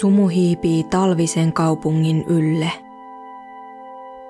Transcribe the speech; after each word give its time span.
Sumu 0.00 0.28
hiipii 0.28 0.84
talvisen 0.84 1.52
kaupungin 1.52 2.24
ylle. 2.28 2.72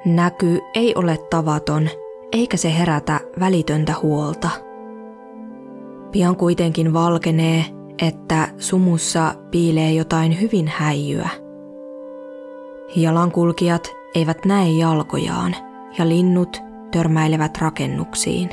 Näky 0.05 0.61
ei 0.75 0.95
ole 0.95 1.19
tavaton, 1.31 1.89
eikä 2.33 2.57
se 2.57 2.79
herätä 2.79 3.21
välitöntä 3.41 3.95
huolta. 4.03 4.51
Pian 6.13 6.37
kuitenkin 6.37 6.93
valkenee, 6.93 7.65
että 8.03 8.49
sumussa 8.59 9.35
piilee 9.51 9.93
jotain 9.93 10.41
hyvin 10.41 10.69
häijyä. 10.69 11.29
Jalankulkijat 12.97 13.93
eivät 14.15 14.45
näe 14.45 14.71
jalkojaan 14.71 15.57
ja 15.99 16.09
linnut 16.09 16.57
törmäilevät 16.91 17.59
rakennuksiin. 17.59 18.49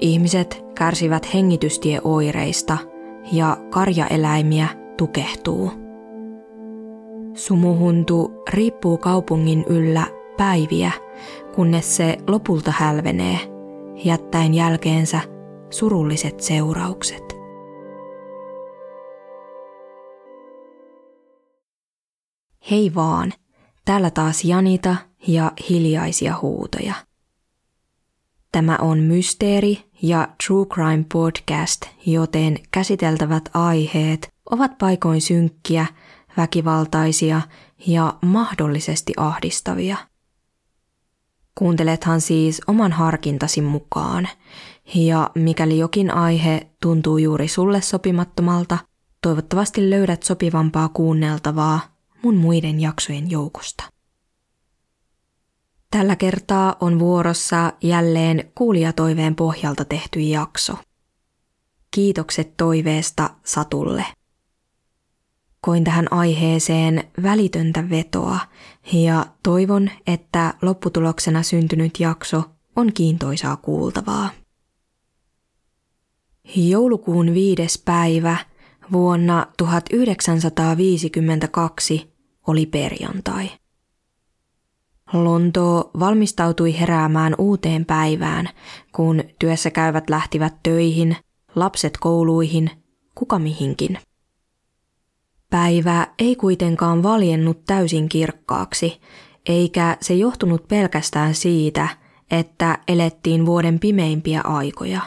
Ihmiset 0.00 0.64
kärsivät 0.74 1.34
hengitystieoireista 1.34 2.78
ja 3.32 3.56
karjaeläimiä 3.70 4.81
tukehtuu. 4.96 5.72
Sumuhuntu 7.34 8.42
riippuu 8.50 8.98
kaupungin 8.98 9.64
yllä 9.68 10.06
päiviä, 10.36 10.92
kunnes 11.54 11.96
se 11.96 12.16
lopulta 12.28 12.72
hälvenee, 12.76 13.38
jättäen 14.04 14.54
jälkeensä 14.54 15.20
surulliset 15.70 16.40
seuraukset. 16.40 17.22
Hei 22.70 22.94
vaan, 22.94 23.32
täällä 23.84 24.10
taas 24.10 24.44
Janita 24.44 24.96
ja 25.26 25.52
hiljaisia 25.68 26.34
huutoja. 26.42 26.94
Tämä 28.52 28.78
on 28.80 28.98
Mysteeri 28.98 29.78
ja 30.02 30.28
True 30.46 30.66
Crime 30.66 31.04
Podcast, 31.12 31.82
joten 32.06 32.58
käsiteltävät 32.70 33.48
aiheet 33.54 34.31
ovat 34.50 34.78
paikoin 34.78 35.20
synkkiä, 35.20 35.86
väkivaltaisia 36.36 37.40
ja 37.86 38.14
mahdollisesti 38.22 39.12
ahdistavia. 39.16 39.96
Kuuntelethan 41.54 42.20
siis 42.20 42.60
oman 42.66 42.92
harkintasi 42.92 43.60
mukaan, 43.60 44.28
ja 44.94 45.30
mikäli 45.34 45.78
jokin 45.78 46.14
aihe 46.14 46.66
tuntuu 46.82 47.18
juuri 47.18 47.48
sulle 47.48 47.80
sopimattomalta, 47.80 48.78
toivottavasti 49.22 49.90
löydät 49.90 50.22
sopivampaa 50.22 50.88
kuunneltavaa 50.88 51.80
mun 52.22 52.36
muiden 52.36 52.80
jaksojen 52.80 53.30
joukosta. 53.30 53.84
Tällä 55.90 56.16
kertaa 56.16 56.76
on 56.80 56.98
vuorossa 56.98 57.72
jälleen 57.82 58.52
kuulijatoiveen 58.54 59.34
pohjalta 59.34 59.84
tehty 59.84 60.20
jakso. 60.20 60.78
Kiitokset 61.90 62.56
toiveesta 62.56 63.30
Satulle. 63.44 64.04
Koin 65.64 65.84
tähän 65.84 66.12
aiheeseen 66.12 67.04
välitöntä 67.22 67.90
vetoa 67.90 68.38
ja 68.92 69.26
toivon, 69.42 69.90
että 70.06 70.54
lopputuloksena 70.62 71.42
syntynyt 71.42 72.00
jakso 72.00 72.42
on 72.76 72.92
kiintoisaa 72.92 73.56
kuultavaa. 73.56 74.30
Joulukuun 76.56 77.34
viides 77.34 77.82
päivä 77.84 78.36
vuonna 78.92 79.46
1952 79.56 82.12
oli 82.46 82.66
perjantai. 82.66 83.50
Lontoo 85.12 85.90
valmistautui 86.00 86.80
heräämään 86.80 87.34
uuteen 87.38 87.84
päivään, 87.84 88.48
kun 88.92 89.24
työssä 89.38 89.70
käyvät 89.70 90.10
lähtivät 90.10 90.54
töihin, 90.62 91.16
lapset 91.54 91.98
kouluihin, 92.00 92.70
kuka 93.14 93.38
mihinkin. 93.38 93.98
Päivä 95.52 96.06
ei 96.18 96.36
kuitenkaan 96.36 97.02
valjennut 97.02 97.64
täysin 97.64 98.08
kirkkaaksi, 98.08 99.00
eikä 99.46 99.96
se 100.00 100.14
johtunut 100.14 100.68
pelkästään 100.68 101.34
siitä, 101.34 101.88
että 102.30 102.78
elettiin 102.88 103.46
vuoden 103.46 103.80
pimeimpiä 103.80 104.40
aikoja. 104.44 105.00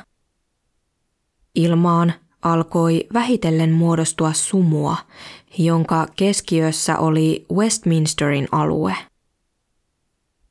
Ilmaan 1.56 2.14
alkoi 2.42 3.08
vähitellen 3.14 3.72
muodostua 3.72 4.34
sumua, 4.34 4.98
jonka 5.58 6.08
keskiössä 6.16 6.98
oli 6.98 7.46
Westminsterin 7.54 8.48
alue– 8.52 8.96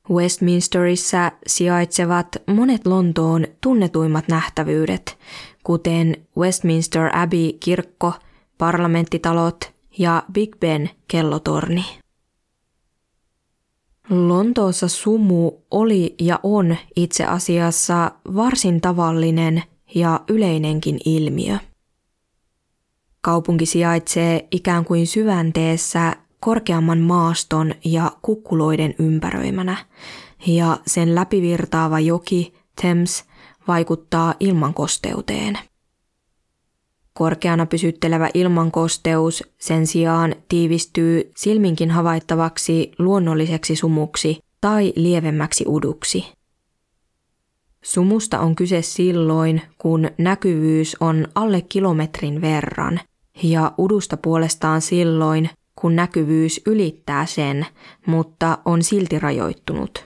Westminsterissa 0.09 1.31
sijaitsevat 1.47 2.27
monet 2.47 2.85
Lontoon 2.85 3.47
tunnetuimmat 3.61 4.27
nähtävyydet, 4.27 5.17
kuten 5.63 6.17
Westminster 6.37 7.09
Abbey-kirkko, 7.17 8.13
parlamenttitalot 8.57 9.74
ja 9.97 10.23
Big 10.33 10.59
Ben 10.59 10.89
kellotorni. 11.07 11.85
Lontoossa 14.09 14.87
sumu 14.87 15.51
oli 15.71 16.15
ja 16.19 16.39
on 16.43 16.75
itse 16.95 17.25
asiassa 17.25 18.11
varsin 18.35 18.81
tavallinen 18.81 19.63
ja 19.95 20.19
yleinenkin 20.29 20.99
ilmiö. 21.05 21.57
Kaupunki 23.21 23.65
sijaitsee 23.65 24.47
ikään 24.51 24.85
kuin 24.85 25.07
syvänteessä 25.07 26.15
korkeamman 26.39 26.99
maaston 26.99 27.75
ja 27.85 28.11
kukkuloiden 28.21 28.95
ympäröimänä, 28.99 29.77
ja 30.47 30.77
sen 30.87 31.15
läpivirtaava 31.15 31.99
joki 31.99 32.53
Thames 32.81 33.23
vaikuttaa 33.67 34.33
ilmankosteuteen. 34.39 35.59
Korkeana 37.17 37.65
pysyttelevä 37.65 38.29
ilmankosteus 38.33 39.43
sen 39.57 39.87
sijaan 39.87 40.35
tiivistyy 40.49 41.31
silminkin 41.37 41.91
havaittavaksi 41.91 42.91
luonnolliseksi 42.99 43.75
sumuksi 43.75 44.39
tai 44.61 44.93
lievemmäksi 44.95 45.65
uduksi. 45.67 46.25
Sumusta 47.83 48.39
on 48.39 48.55
kyse 48.55 48.81
silloin, 48.81 49.61
kun 49.77 50.09
näkyvyys 50.17 50.97
on 50.99 51.27
alle 51.35 51.61
kilometrin 51.61 52.41
verran, 52.41 52.99
ja 53.43 53.71
udusta 53.79 54.17
puolestaan 54.17 54.81
silloin, 54.81 55.49
kun 55.75 55.95
näkyvyys 55.95 56.61
ylittää 56.65 57.25
sen, 57.25 57.65
mutta 58.05 58.57
on 58.65 58.83
silti 58.83 59.19
rajoittunut. 59.19 60.05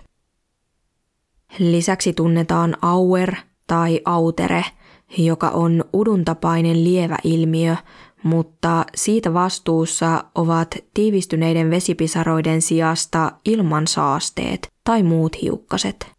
Lisäksi 1.59 2.14
tunnetaan 2.14 2.78
auer 2.81 3.36
tai 3.68 4.02
autere, 4.06 4.66
joka 5.18 5.50
on 5.50 5.84
uduntapainen 5.94 6.84
lievä 6.84 7.18
ilmiö, 7.24 7.75
mutta 8.24 8.86
siitä 8.96 9.34
vastuussa 9.34 10.24
ovat 10.36 10.75
tiivistyneiden 10.94 11.70
vesipisaroiden 11.70 12.62
sijasta 12.62 13.31
ilmansaasteet 13.46 14.68
tai 14.84 15.03
muut 15.03 15.42
hiukkaset. 15.42 16.12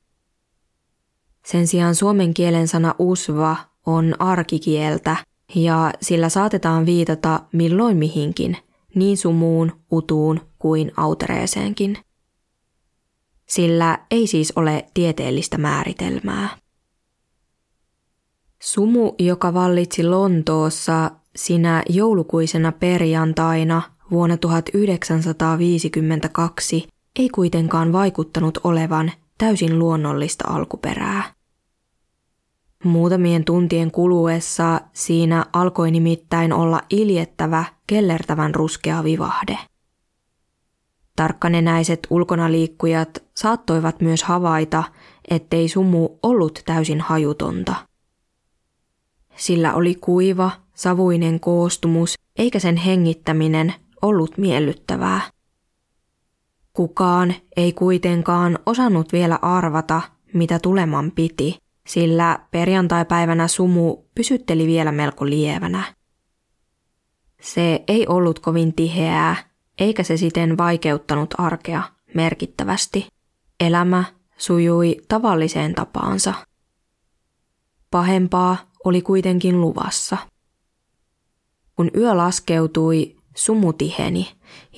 Sen 1.46 1.66
sijaan 1.66 1.94
suomen 1.94 2.34
kielen 2.34 2.68
sana 2.68 2.94
usva 2.98 3.56
on 3.86 4.14
arkikieltä 4.18 5.16
ja 5.54 5.92
sillä 6.02 6.28
saatetaan 6.28 6.86
viitata 6.86 7.40
milloin 7.52 7.96
mihinkin– 7.96 8.56
niin 8.94 9.16
sumuun, 9.16 9.72
utuun 9.92 10.40
kuin 10.58 10.92
autereeseenkin. 10.96 11.98
Sillä 13.48 13.98
ei 14.10 14.26
siis 14.26 14.52
ole 14.56 14.86
tieteellistä 14.94 15.58
määritelmää. 15.58 16.48
Sumu, 18.62 19.14
joka 19.18 19.54
vallitsi 19.54 20.04
Lontoossa 20.04 21.10
sinä 21.36 21.82
joulukuisena 21.88 22.72
perjantaina 22.72 23.82
vuonna 24.10 24.36
1952, 24.36 26.88
ei 27.18 27.28
kuitenkaan 27.28 27.92
vaikuttanut 27.92 28.58
olevan 28.64 29.12
täysin 29.38 29.78
luonnollista 29.78 30.44
alkuperää. 30.48 31.22
Muutamien 32.84 33.44
tuntien 33.44 33.90
kuluessa 33.90 34.80
siinä 34.92 35.46
alkoi 35.52 35.90
nimittäin 35.90 36.52
olla 36.52 36.82
iljettävä, 36.90 37.64
kellertävän 37.86 38.54
ruskea 38.54 39.04
vivahde. 39.04 39.58
Tarkkanenäiset 41.16 42.06
ulkonaliikkujat 42.10 43.22
saattoivat 43.36 44.00
myös 44.00 44.22
havaita, 44.22 44.84
ettei 45.30 45.68
sumu 45.68 46.08
ollut 46.22 46.62
täysin 46.66 47.00
hajutonta. 47.00 47.89
Sillä 49.40 49.74
oli 49.74 49.94
kuiva, 49.94 50.50
savuinen 50.74 51.40
koostumus, 51.40 52.14
eikä 52.38 52.58
sen 52.58 52.76
hengittäminen 52.76 53.74
ollut 54.02 54.38
miellyttävää. 54.38 55.20
Kukaan 56.72 57.34
ei 57.56 57.72
kuitenkaan 57.72 58.58
osannut 58.66 59.12
vielä 59.12 59.38
arvata, 59.42 60.02
mitä 60.34 60.58
tuleman 60.58 61.10
piti– 61.10 61.56
sillä 61.90 62.38
perjantaipäivänä 62.50 63.48
sumu 63.48 63.96
pysytteli 64.14 64.66
vielä 64.66 64.92
melko 64.92 65.26
lievänä. 65.26 65.94
Se 67.40 67.84
ei 67.88 68.06
ollut 68.06 68.38
kovin 68.38 68.74
tiheää, 68.74 69.36
eikä 69.78 70.02
se 70.02 70.16
siten 70.16 70.58
vaikeuttanut 70.58 71.34
arkea 71.38 71.82
merkittävästi. 72.14 73.08
Elämä 73.60 74.04
sujui 74.36 74.96
tavalliseen 75.08 75.74
tapaansa. 75.74 76.34
Pahempaa 77.90 78.69
oli 78.84 79.02
kuitenkin 79.02 79.60
luvassa. 79.60 80.16
Kun 81.76 81.90
yö 81.96 82.16
laskeutui, 82.16 83.16
sumu 83.36 83.72
tiheni 83.72 84.28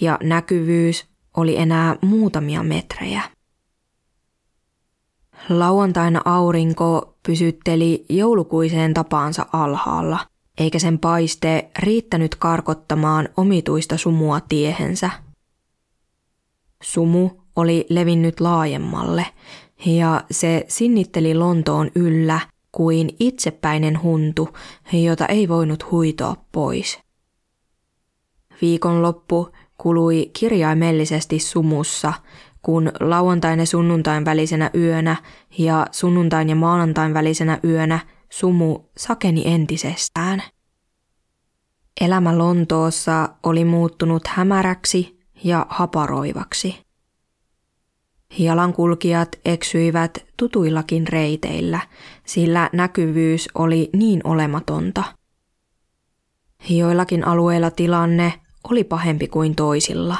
ja 0.00 0.18
näkyvyys 0.22 1.04
oli 1.36 1.56
enää 1.56 1.96
muutamia 2.02 2.62
metrejä. 2.62 3.22
Lauantaina 5.48 6.22
aurinko 6.24 7.18
pysytteli 7.26 8.06
joulukuiseen 8.08 8.94
tapaansa 8.94 9.46
alhaalla, 9.52 10.26
eikä 10.58 10.78
sen 10.78 10.98
paiste 10.98 11.70
riittänyt 11.78 12.34
karkottamaan 12.34 13.28
omituista 13.36 13.96
sumua 13.96 14.40
tiehensä. 14.40 15.10
Sumu 16.82 17.30
oli 17.56 17.86
levinnyt 17.88 18.40
laajemmalle 18.40 19.26
ja 19.86 20.24
se 20.30 20.64
sinnitteli 20.68 21.34
Lontoon 21.34 21.90
yllä 21.94 22.40
kuin 22.72 23.16
itsepäinen 23.20 24.02
huntu, 24.02 24.48
jota 24.92 25.26
ei 25.26 25.48
voinut 25.48 25.90
huitoa 25.90 26.36
pois. 26.52 26.98
Viikonloppu 28.62 29.48
kului 29.78 30.30
kirjaimellisesti 30.32 31.38
sumussa, 31.38 32.12
kun 32.62 32.92
lauantain 33.00 33.60
ja 33.60 33.66
sunnuntain 33.66 34.24
välisenä 34.24 34.70
yönä 34.74 35.16
ja 35.58 35.86
sunnuntain 35.90 36.48
ja 36.48 36.56
maanantain 36.56 37.14
välisenä 37.14 37.58
yönä 37.64 37.98
sumu 38.30 38.80
sakeni 38.96 39.42
entisestään. 39.46 40.42
Elämä 42.00 42.38
Lontoossa 42.38 43.28
oli 43.42 43.64
muuttunut 43.64 44.26
hämäräksi 44.26 45.20
ja 45.44 45.66
haparoivaksi. 45.68 46.91
Jalankulkijat 48.38 49.28
eksyivät 49.44 50.24
tutuillakin 50.36 51.08
reiteillä, 51.08 51.80
sillä 52.26 52.70
näkyvyys 52.72 53.48
oli 53.54 53.90
niin 53.92 54.20
olematonta. 54.24 55.04
Joillakin 56.68 57.26
alueilla 57.26 57.70
tilanne 57.70 58.32
oli 58.70 58.84
pahempi 58.84 59.28
kuin 59.28 59.54
toisilla. 59.54 60.16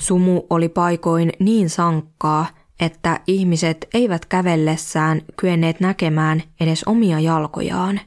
Sumu 0.00 0.42
oli 0.50 0.68
paikoin 0.68 1.32
niin 1.38 1.70
sankkaa, 1.70 2.46
että 2.80 3.20
ihmiset 3.26 3.88
eivät 3.94 4.26
kävellessään 4.26 5.22
kyenneet 5.36 5.80
näkemään 5.80 6.42
edes 6.60 6.84
omia 6.84 7.20
jalkojaan. 7.20 8.00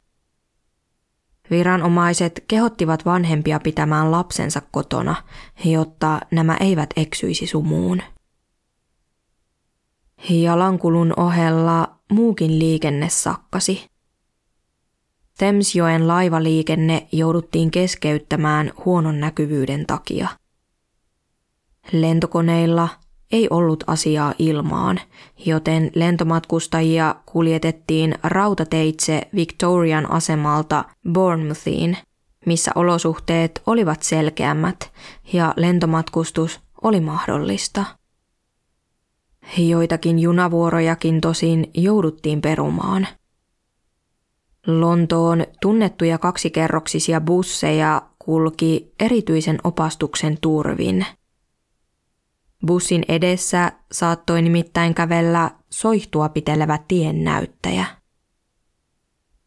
Viranomaiset 1.50 2.44
kehottivat 2.48 3.04
vanhempia 3.04 3.60
pitämään 3.60 4.10
lapsensa 4.10 4.62
kotona, 4.70 5.14
jotta 5.64 6.20
nämä 6.30 6.56
eivät 6.60 6.90
eksyisi 6.96 7.46
sumuun. 7.46 8.02
Jalankulun 10.30 11.12
ohella 11.16 11.94
muukin 12.12 12.58
liikenne 12.58 13.08
sakkasi. 13.08 13.86
Thamesjoen 15.38 16.08
laivaliikenne 16.08 17.06
jouduttiin 17.12 17.70
keskeyttämään 17.70 18.72
huonon 18.84 19.20
näkyvyyden 19.20 19.86
takia. 19.86 20.28
Lentokoneilla 21.92 22.88
ei 23.32 23.48
ollut 23.50 23.84
asiaa 23.86 24.34
ilmaan, 24.38 25.00
joten 25.46 25.90
lentomatkustajia 25.94 27.14
kuljetettiin 27.26 28.14
rautateitse 28.22 29.28
Victorian 29.34 30.10
asemalta 30.10 30.84
Bournemouthiin, 31.12 31.96
missä 32.46 32.70
olosuhteet 32.74 33.62
olivat 33.66 34.02
selkeämmät 34.02 34.92
ja 35.32 35.54
lentomatkustus 35.56 36.60
oli 36.82 37.00
mahdollista. 37.00 38.01
Joitakin 39.58 40.18
junavuorojakin 40.18 41.20
tosin 41.20 41.70
jouduttiin 41.74 42.40
perumaan. 42.40 43.08
Lontoon 44.66 45.46
tunnettuja 45.60 46.18
kaksikerroksisia 46.18 47.20
busseja 47.20 48.02
kulki 48.18 48.92
erityisen 49.00 49.58
opastuksen 49.64 50.38
turvin. 50.40 51.06
Bussin 52.66 53.04
edessä 53.08 53.72
saattoi 53.92 54.42
nimittäin 54.42 54.94
kävellä 54.94 55.50
soihtua 55.70 56.28
pitelevä 56.28 56.78
tiennäyttäjä. 56.88 57.86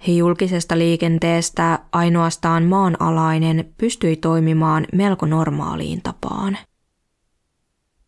Julkisesta 0.07 0.77
liikenteestä 0.77 1.79
ainoastaan 1.91 2.63
maanalainen 2.63 3.73
pystyi 3.77 4.15
toimimaan 4.15 4.87
melko 4.93 5.25
normaaliin 5.25 6.01
tapaan. 6.01 6.57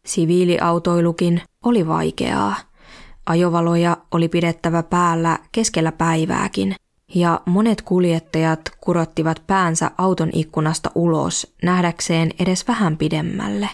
Siviiliautoilukin 0.06 1.42
oli 1.68 1.88
vaikeaa. 1.88 2.56
Ajovaloja 3.26 3.98
oli 4.12 4.28
pidettävä 4.28 4.84
päällä 4.84 5.40
keskellä 5.52 5.92
päivääkin, 5.92 6.76
ja 7.16 7.42
monet 7.46 7.82
kuljettajat 7.82 8.62
kurottivat 8.82 9.44
päänsä 9.48 9.92
auton 9.98 10.30
ikkunasta 10.34 10.92
ulos 10.96 11.56
nähdäkseen 11.64 12.32
edes 12.40 12.68
vähän 12.68 12.98
pidemmälle. 12.98 13.70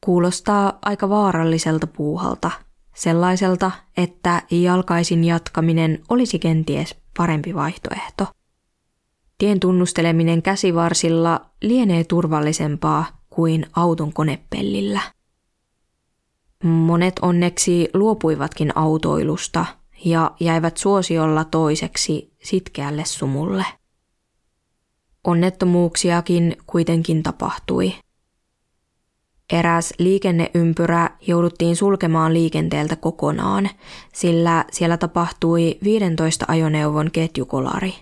Kuulostaa 0.00 0.78
aika 0.82 1.08
vaaralliselta 1.08 1.86
puuhalta, 1.86 2.50
sellaiselta, 2.94 3.70
että 3.96 4.42
jalkaisin 4.50 5.24
jatkaminen 5.24 6.02
olisi 6.08 6.38
kenties 6.38 6.94
parempi 7.16 7.54
vaihtoehto. 7.54 8.26
Tien 9.38 9.60
tunnusteleminen 9.60 10.42
käsivarsilla 10.42 11.40
lienee 11.62 12.04
turvallisempaa 12.04 13.06
kuin 13.30 13.66
auton 13.76 14.12
konepellillä. 14.12 15.00
Monet 16.64 17.18
onneksi 17.22 17.88
luopuivatkin 17.94 18.72
autoilusta 18.78 19.66
ja 20.04 20.30
jäivät 20.40 20.76
suosiolla 20.76 21.44
toiseksi 21.44 22.32
sitkeälle 22.42 23.04
sumulle. 23.04 23.64
Onnettomuuksiakin 25.24 26.56
kuitenkin 26.66 27.22
tapahtui. 27.22 27.92
Eräs 29.52 29.94
liikenneympyrä 29.98 31.10
jouduttiin 31.26 31.76
sulkemaan 31.76 32.34
liikenteeltä 32.34 32.96
kokonaan, 32.96 33.68
sillä 34.14 34.64
siellä 34.72 34.96
tapahtui 34.96 35.78
15 35.84 36.44
ajoneuvon 36.48 37.10
ketjukolari. 37.10 37.94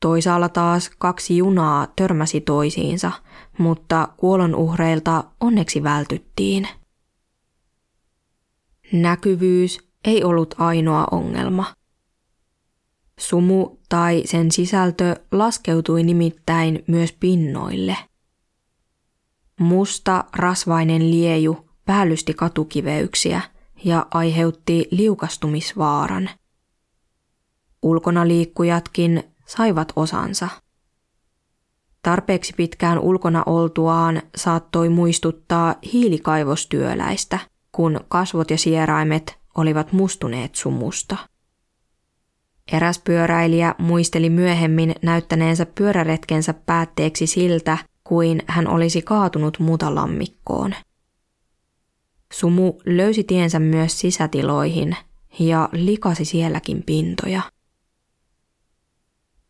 Toisaalla 0.00 0.48
taas 0.48 0.90
kaksi 0.98 1.36
junaa 1.36 1.86
törmäsi 1.96 2.40
toisiinsa, 2.40 3.12
mutta 3.58 4.08
kuolonuhreilta 4.16 5.24
onneksi 5.40 5.82
vältyttiin. 5.82 6.68
Näkyvyys 8.92 9.78
ei 10.04 10.24
ollut 10.24 10.54
ainoa 10.58 11.06
ongelma. 11.10 11.74
Sumu 13.20 13.76
tai 13.88 14.22
sen 14.24 14.52
sisältö 14.52 15.16
laskeutui 15.32 16.02
nimittäin 16.02 16.84
myös 16.86 17.12
pinnoille. 17.12 17.96
Musta 19.60 20.24
rasvainen 20.36 21.10
lieju 21.10 21.70
päällysti 21.84 22.34
katukiveyksiä 22.34 23.40
ja 23.84 24.06
aiheutti 24.10 24.88
liukastumisvaaran. 24.90 26.30
Ulkona 27.82 28.28
liikkujatkin 28.28 29.22
saivat 29.46 29.92
osansa. 29.96 30.48
Tarpeeksi 32.02 32.52
pitkään 32.56 32.98
ulkona 32.98 33.42
oltuaan 33.46 34.22
saattoi 34.36 34.88
muistuttaa 34.88 35.74
hiilikaivostyöläistä, 35.92 37.38
kun 37.72 38.00
kasvot 38.08 38.50
ja 38.50 38.58
sieraimet 38.58 39.38
olivat 39.54 39.92
mustuneet 39.92 40.54
sumusta. 40.54 41.16
Eräs 42.72 42.98
pyöräilijä 42.98 43.74
muisteli 43.78 44.30
myöhemmin 44.30 44.94
näyttäneensä 45.02 45.66
pyöräretkensä 45.66 46.54
päätteeksi 46.54 47.26
siltä, 47.26 47.78
kuin 48.04 48.42
hän 48.46 48.68
olisi 48.68 49.02
kaatunut 49.02 49.58
mutalammikkoon. 49.58 50.74
Sumu 52.32 52.74
löysi 52.86 53.24
tiensä 53.24 53.58
myös 53.58 54.00
sisätiloihin 54.00 54.96
ja 55.38 55.68
likasi 55.72 56.24
sielläkin 56.24 56.82
pintoja. 56.82 57.42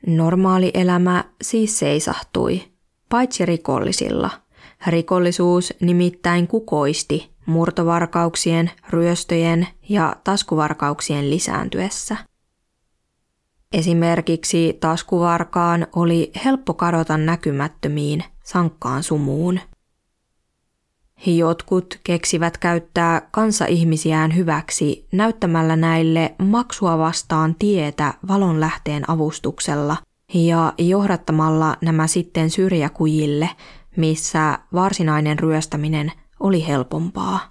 Normaali 0.06 0.70
elämä 0.74 1.24
siis 1.42 1.78
seisahtui, 1.78 2.62
paitsi 3.08 3.46
rikollisilla. 3.46 4.30
Rikollisuus 4.86 5.74
nimittäin 5.80 6.46
kukoisti 6.46 7.30
murtovarkauksien, 7.50 8.71
ryöstöjen 8.90 9.66
ja 9.88 10.16
taskuvarkauksien 10.25 11.30
lisääntyessä. 11.30 12.16
Esimerkiksi 13.73 14.76
taskuvarkaan 14.80 15.87
oli 15.97 16.30
helppo 16.45 16.75
kadota 16.75 17.16
näkymättömiin 17.16 18.25
sankkaan 18.45 19.02
sumuun. 19.02 19.61
Jotkut 21.26 22.00
keksivät 22.04 22.59
käyttää 22.59 23.28
kansa-ihmisiään 23.30 24.37
hyväksi 24.37 25.09
näyttämällä 25.12 25.76
näille 25.76 26.35
maksua 26.38 26.99
vastaan 26.99 27.54
tietä 27.54 28.14
valonlähteen 28.28 29.11
avustuksella 29.11 29.97
ja 30.35 30.73
johdattamalla 30.78 31.76
nämä 31.80 32.07
sitten 32.07 32.50
syrjäkujille, 32.50 33.50
missä 33.97 34.59
varsinainen 34.73 35.38
ryöstäminen 35.38 36.12
oli 36.40 36.66
helpompaa. 36.66 37.50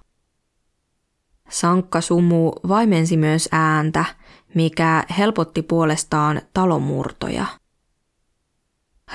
Sankka 1.48 2.00
sumu 2.00 2.52
vaimensi 2.68 3.16
myös 3.16 3.48
ääntä, 3.52 4.04
mikä 4.54 5.04
helpotti 5.18 5.62
puolestaan 5.62 6.42
talomurtoja. 6.54 7.46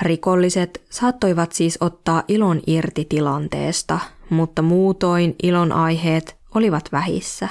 Rikolliset 0.02 0.82
saattoivat 0.90 1.52
siis 1.52 1.78
ottaa 1.80 2.22
ilon 2.28 2.60
irti 2.66 3.04
tilanteesta, 3.04 3.98
mutta 4.30 4.62
muutoin 4.62 5.34
ilon 5.42 5.72
aiheet 5.72 6.36
olivat 6.54 6.88
vähissä. 6.92 7.48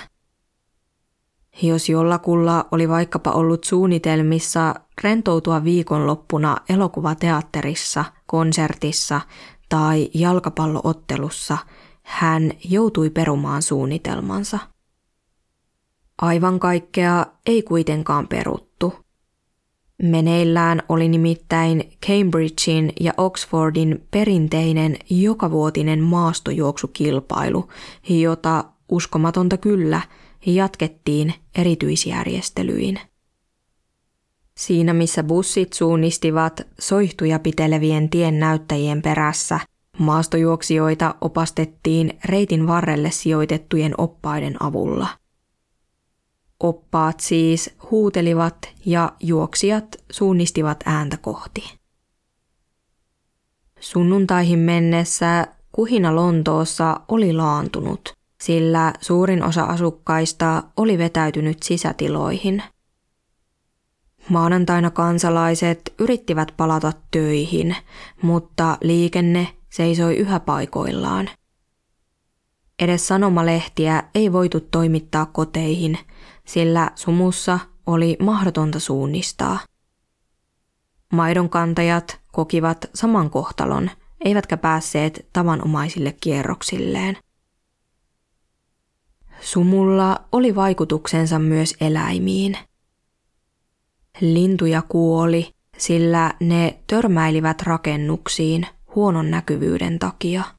Jos 1.61 1.89
jollakulla 1.89 2.65
oli 2.71 2.89
vaikkapa 2.89 3.31
ollut 3.31 3.63
suunnitelmissa 3.63 4.75
rentoutua 5.03 5.63
viikonloppuna 5.63 6.57
elokuvateatterissa, 6.69 8.05
konsertissa 8.25 9.21
tai 9.69 10.09
jalkapalloottelussa, 10.13 11.57
hän 12.05 12.51
joutui 12.69 13.09
perumaan 13.09 13.61
suunnitelmansa. 13.61 14.59
Aivan 16.21 16.59
kaikkea 16.59 17.25
ei 17.45 17.61
kuitenkaan 17.63 18.27
peruttu. 18.27 18.93
Meneillään 20.03 20.83
oli 20.89 21.07
nimittäin 21.07 21.91
Cambridgein 22.05 22.93
ja 22.99 23.13
Oxfordin 23.17 24.07
perinteinen 24.11 24.97
jokavuotinen 25.09 26.03
maastojuoksukilpailu, 26.03 27.69
jota 28.09 28.63
uskomatonta 28.89 29.57
kyllä 29.57 30.01
jatkettiin 30.45 31.33
erityisjärjestelyin. 31.55 32.99
Siinä 34.57 34.93
missä 34.93 35.23
bussit 35.23 35.73
suunnistivat 35.73 36.61
soihtuja 36.79 37.39
pitelevien 37.39 38.09
tien 38.09 38.39
näyttäjien 38.39 39.01
perässä, 39.01 39.59
maastojuoksijoita 39.97 41.15
opastettiin 41.21 42.19
reitin 42.25 42.67
varrelle 42.67 43.11
sijoitettujen 43.11 43.93
oppaiden 43.97 44.63
avulla– 44.63 45.07
Oppaat 46.59 47.19
siis 47.19 47.75
huutelivat 47.91 48.69
ja 48.85 49.13
juoksijat 49.19 49.85
suunnistivat 50.11 50.83
ääntä 50.85 51.17
kohti. 51.17 51.77
Sunnuntaihin 53.79 54.59
mennessä 54.59 55.47
kuhina 55.71 56.15
Lontoossa 56.15 56.99
oli 57.07 57.33
laantunut, 57.33 58.13
sillä 58.41 58.93
suurin 59.01 59.43
osa 59.43 59.63
asukkaista 59.63 60.63
oli 60.77 60.97
vetäytynyt 60.97 61.63
sisätiloihin. 61.63 62.63
Maanantaina 64.29 64.91
kansalaiset 64.91 65.93
yrittivät 65.99 66.53
palata 66.57 66.93
töihin, 67.11 67.75
mutta 68.21 68.77
liikenne 68.81 69.47
seisoi 69.75 70.15
yhä 70.15 70.39
paikoillaan. 70.39 71.29
Edes 72.79 73.07
sanomalehtiä 73.07 74.03
ei 74.15 74.33
voitu 74.33 74.59
toimittaa 74.59 75.25
koteihin– 75.25 75.97
sillä 76.45 76.91
sumussa 76.95 77.59
oli 77.85 78.17
mahdotonta 78.19 78.79
suunnistaa. 78.79 79.59
Maidonkantajat 81.13 82.19
kokivat 82.31 82.89
saman 82.93 83.29
kohtalon, 83.29 83.91
eivätkä 84.25 84.57
päässeet 84.57 85.25
tavanomaisille 85.33 86.15
kierroksilleen. 86.21 87.17
Sumulla 89.41 90.25
oli 90.31 90.55
vaikutuksensa 90.55 91.39
myös 91.39 91.75
eläimiin. 91.81 92.57
Lintuja 94.21 94.81
kuoli, 94.81 95.51
sillä 95.77 96.33
ne 96.39 96.79
törmäilivät 96.87 97.61
rakennuksiin 97.61 98.67
huonon 98.95 99.31
näkyvyyden 99.31 99.99
takia– 99.99 100.43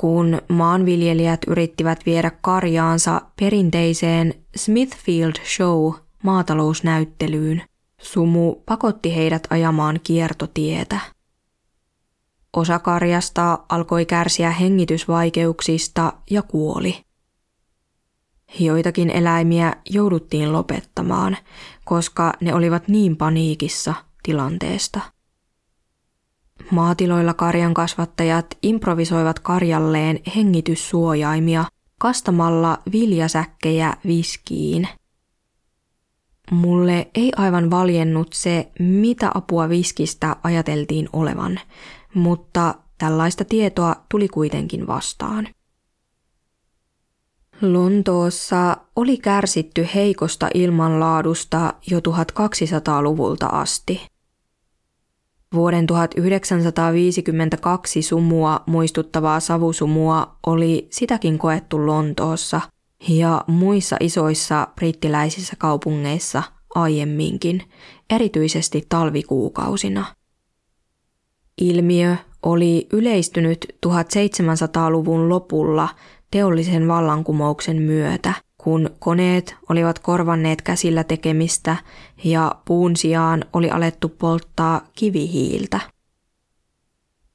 kun 0.00 0.42
maanviljelijät 0.48 1.40
yrittivät 1.46 2.06
viedä 2.06 2.30
karjaansa 2.30 3.20
perinteiseen 3.40 4.34
Smithfield 4.56 5.34
Show 5.56 5.92
maatalousnäyttelyyn. 6.22 7.62
Sumu 8.02 8.54
pakotti 8.54 9.16
heidät 9.16 9.46
ajamaan 9.50 10.00
kiertotietä. 10.02 11.00
Osa 12.56 12.78
karjasta 12.78 13.58
alkoi 13.68 14.06
kärsiä 14.06 14.50
hengitysvaikeuksista 14.50 16.12
ja 16.30 16.42
kuoli. 16.42 17.04
Joitakin 18.58 19.10
eläimiä 19.10 19.76
jouduttiin 19.90 20.52
lopettamaan, 20.52 21.36
koska 21.84 22.32
ne 22.40 22.54
olivat 22.54 22.88
niin 22.88 23.16
paniikissa 23.16 23.94
tilanteesta. 24.22 25.00
Maatiloilla 26.70 27.34
karjan 27.34 27.74
kasvattajat 27.74 28.46
improvisoivat 28.62 29.38
karjalleen 29.38 30.20
hengityssuojaimia 30.36 31.64
kastamalla 31.98 32.78
viljasäkkejä 32.92 33.96
viskiin. 34.06 34.88
Mulle 36.50 37.10
ei 37.14 37.32
aivan 37.36 37.70
valjennut 37.70 38.32
se, 38.32 38.70
mitä 38.78 39.30
apua 39.34 39.68
viskistä 39.68 40.36
ajateltiin 40.42 41.08
olevan, 41.12 41.60
mutta 42.14 42.74
tällaista 42.98 43.44
tietoa 43.44 43.96
tuli 44.08 44.28
kuitenkin 44.28 44.86
vastaan. 44.86 45.48
Lontoossa 47.62 48.76
oli 48.96 49.16
kärsitty 49.16 49.88
heikosta 49.94 50.48
ilmanlaadusta 50.54 51.74
jo 51.90 51.98
1200-luvulta 51.98 53.46
asti. 53.46 54.09
Vuoden 55.54 55.86
1952 55.86 58.02
sumua 58.02 58.60
muistuttavaa 58.66 59.40
savusumua 59.40 60.36
oli 60.46 60.88
sitäkin 60.90 61.38
koettu 61.38 61.86
Lontoossa 61.86 62.60
ja 63.08 63.44
muissa 63.46 63.96
isoissa 64.00 64.68
brittiläisissä 64.74 65.56
kaupungeissa 65.58 66.42
aiemminkin, 66.74 67.62
erityisesti 68.10 68.86
talvikuukausina. 68.88 70.04
Ilmiö 71.60 72.16
oli 72.42 72.86
yleistynyt 72.92 73.66
1700-luvun 73.86 75.28
lopulla 75.28 75.88
teollisen 76.30 76.88
vallankumouksen 76.88 77.82
myötä– 77.82 78.34
kun 78.70 78.90
koneet 78.98 79.56
olivat 79.68 79.98
korvanneet 79.98 80.62
käsillä 80.62 81.04
tekemistä 81.04 81.76
ja 82.24 82.54
puun 82.64 82.96
sijaan 82.96 83.44
oli 83.52 83.70
alettu 83.70 84.08
polttaa 84.08 84.80
kivihiiltä. 84.92 85.80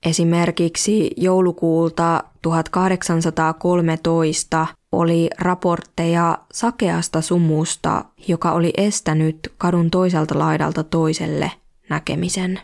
Esimerkiksi 0.06 1.12
joulukuulta 1.18 2.24
1813 2.42 4.68
oli 4.92 5.30
raportteja 5.40 6.38
sakeasta 6.54 7.22
sumusta, 7.22 8.06
joka 8.28 8.52
oli 8.52 8.74
estänyt 8.78 9.54
kadun 9.58 9.92
toiselta 9.92 10.40
laidalta 10.40 10.84
toiselle 10.84 11.52
näkemisen. 11.90 12.60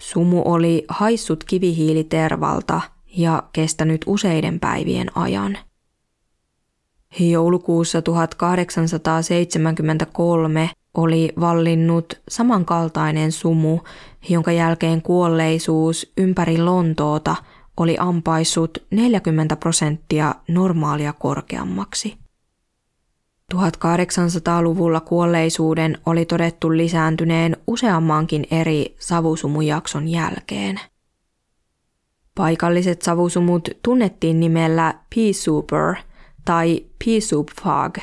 Sumu 0.00 0.42
oli 0.44 0.84
haissut 0.88 1.44
kivihiilitervalta 1.44 2.80
ja 3.16 3.42
kestänyt 3.52 4.00
useiden 4.06 4.60
päivien 4.60 5.16
ajan– 5.16 5.58
Joulukuussa 7.18 8.02
1873 8.02 10.70
oli 10.94 11.32
vallinnut 11.40 12.20
samankaltainen 12.28 13.32
sumu, 13.32 13.80
jonka 14.28 14.52
jälkeen 14.52 15.02
kuolleisuus 15.02 16.12
ympäri 16.16 16.58
Lontoota 16.58 17.36
oli 17.76 17.96
ampaissut 17.98 18.78
40 18.90 19.56
prosenttia 19.56 20.34
normaalia 20.48 21.12
korkeammaksi. 21.12 22.16
1800-luvulla 23.54 25.00
kuolleisuuden 25.00 25.98
oli 26.06 26.24
todettu 26.24 26.76
lisääntyneen 26.76 27.56
useammankin 27.66 28.46
eri 28.50 28.96
savusumujakson 28.98 30.08
jälkeen. 30.08 30.80
Paikalliset 32.34 33.02
savusumut 33.02 33.68
tunnettiin 33.82 34.40
nimellä 34.40 34.94
Pea 35.14 35.32
Super– 35.32 35.94
tai 36.44 36.84
fog, 37.62 37.98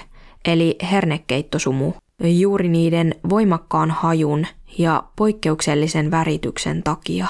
eli 0.46 0.76
hernekeittosumu, 0.92 1.94
juuri 2.24 2.70
niiden 2.70 3.16
voimakkaan 3.30 3.92
hajun 3.92 4.48
ja 4.78 5.04
poikkeuksellisen 5.16 6.12
värityksen 6.12 6.84
takia. 6.84 7.28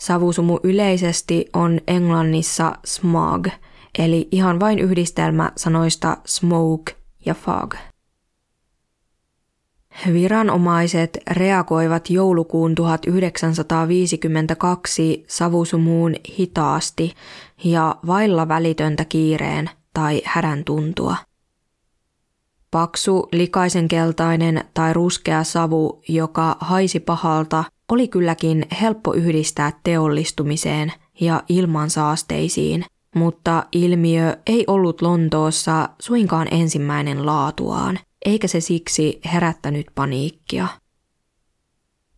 Savusumu 0.00 0.58
yleisesti 0.62 1.46
on 1.52 1.80
englannissa 1.86 2.72
smog, 2.84 3.46
eli 3.98 4.28
ihan 4.30 4.60
vain 4.60 4.78
yhdistelmä 4.78 5.52
sanoista 5.56 6.16
smoke 6.26 6.96
ja 7.26 7.34
fog. 7.34 7.74
Viranomaiset 10.12 11.18
reagoivat 11.30 12.10
joulukuun 12.10 12.74
1952 12.74 15.24
savusumuun 15.28 16.14
hitaasti 16.38 17.14
ja 17.64 17.96
vailla 18.06 18.48
välitöntä 18.48 19.04
kiireen 19.04 19.70
tai 19.94 20.22
hädän 20.24 20.64
tuntua. 20.64 21.16
Paksu, 22.70 23.28
likaisen 23.32 23.88
keltainen 23.88 24.64
tai 24.74 24.92
ruskea 24.92 25.44
savu, 25.44 26.02
joka 26.08 26.56
haisi 26.60 27.00
pahalta, 27.00 27.64
oli 27.92 28.08
kylläkin 28.08 28.66
helppo 28.80 29.14
yhdistää 29.14 29.72
teollistumiseen 29.84 30.92
ja 31.20 31.42
ilmansaasteisiin, 31.48 32.84
mutta 33.14 33.64
ilmiö 33.72 34.36
ei 34.46 34.64
ollut 34.66 35.02
Lontoossa 35.02 35.88
suinkaan 35.98 36.48
ensimmäinen 36.50 37.26
laatuaan– 37.26 37.98
eikä 38.24 38.48
se 38.48 38.60
siksi 38.60 39.20
herättänyt 39.32 39.86
paniikkia. 39.94 40.68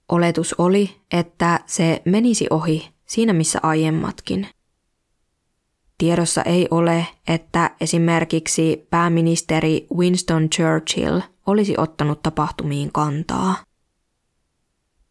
Oletus 0.08 0.54
oli, 0.58 0.96
että 1.12 1.61
se 1.66 2.02
menisi 2.04 2.46
ohi 2.50 2.88
siinä 3.06 3.32
missä 3.32 3.58
aiemmatkin. 3.62 4.49
Tiedossa 5.99 6.42
ei 6.42 6.68
ole, 6.70 7.06
että 7.28 7.70
esimerkiksi 7.80 8.87
pääministeri 8.90 9.87
Winston 9.96 10.50
Churchill 10.50 11.20
olisi 11.46 11.75
ottanut 11.78 12.23
tapahtumiin 12.23 12.92
kantaa. 12.92 13.56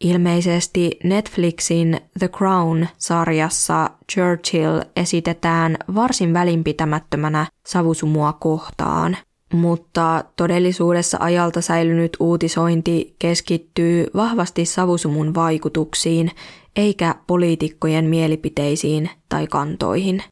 Ilmeisesti 0.00 0.98
Netflixin 1.04 2.00
The 2.18 2.28
Crown-sarjassa 2.28 3.90
Churchill 4.12 4.80
esitetään 4.96 5.76
varsin 5.94 6.34
välinpitämättömänä 6.34 7.46
savusumua 7.66 8.32
kohtaan, 8.32 9.16
mutta 9.54 10.24
todellisuudessa 10.36 11.18
ajalta 11.20 11.60
säilynyt 11.60 12.16
uutisointi 12.20 13.16
keskittyy 13.18 14.06
vahvasti 14.14 14.64
savusumun 14.64 15.34
vaikutuksiin 15.34 16.30
eikä 16.76 17.14
poliitikkojen 17.26 18.04
mielipiteisiin 18.04 19.10
tai 19.28 19.46
kantoihin. 19.46 20.22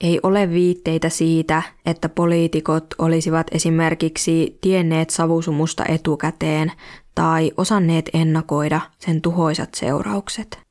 Ei 0.00 0.20
ole 0.22 0.50
viitteitä 0.50 1.08
siitä, 1.08 1.62
että 1.86 2.08
poliitikot 2.08 2.86
olisivat 2.98 3.46
esimerkiksi 3.52 4.58
tienneet 4.60 5.10
savusumusta 5.10 5.84
etukäteen 5.88 6.72
tai 7.14 7.52
osanneet 7.56 8.10
ennakoida 8.14 8.80
sen 8.98 9.20
tuhoisat 9.20 9.74
seuraukset. 9.74 10.67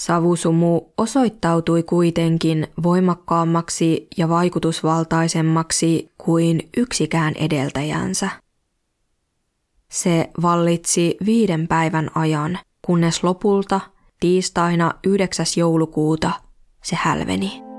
Savusumu 0.00 0.82
osoittautui 0.98 1.82
kuitenkin 1.82 2.66
voimakkaammaksi 2.82 4.08
ja 4.16 4.28
vaikutusvaltaisemmaksi 4.28 6.10
kuin 6.18 6.68
yksikään 6.76 7.34
edeltäjänsä. 7.36 8.30
Se 9.90 10.30
vallitsi 10.42 11.16
viiden 11.26 11.68
päivän 11.68 12.10
ajan, 12.14 12.58
kunnes 12.86 13.24
lopulta 13.24 13.80
tiistaina 14.20 14.94
9. 15.06 15.46
joulukuuta 15.56 16.30
se 16.84 16.96
hälveni. 16.96 17.69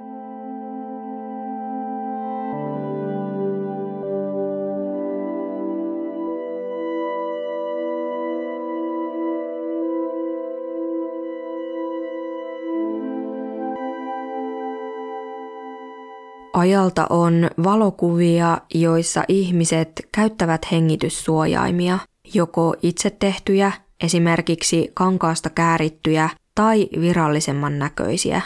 Ajalta 16.53 17.08
on 17.10 17.50
valokuvia, 17.63 18.58
joissa 18.74 19.24
ihmiset 19.27 20.08
käyttävät 20.12 20.72
hengityssuojaimia, 20.72 22.00
joko 22.34 22.75
itse 22.81 23.10
tehtyjä, 23.10 23.72
esimerkiksi 24.03 24.91
kankaasta 24.93 25.50
käärittyjä 25.50 26.29
tai 26.55 26.88
virallisemman 27.01 27.79
näköisiä. 27.79 28.41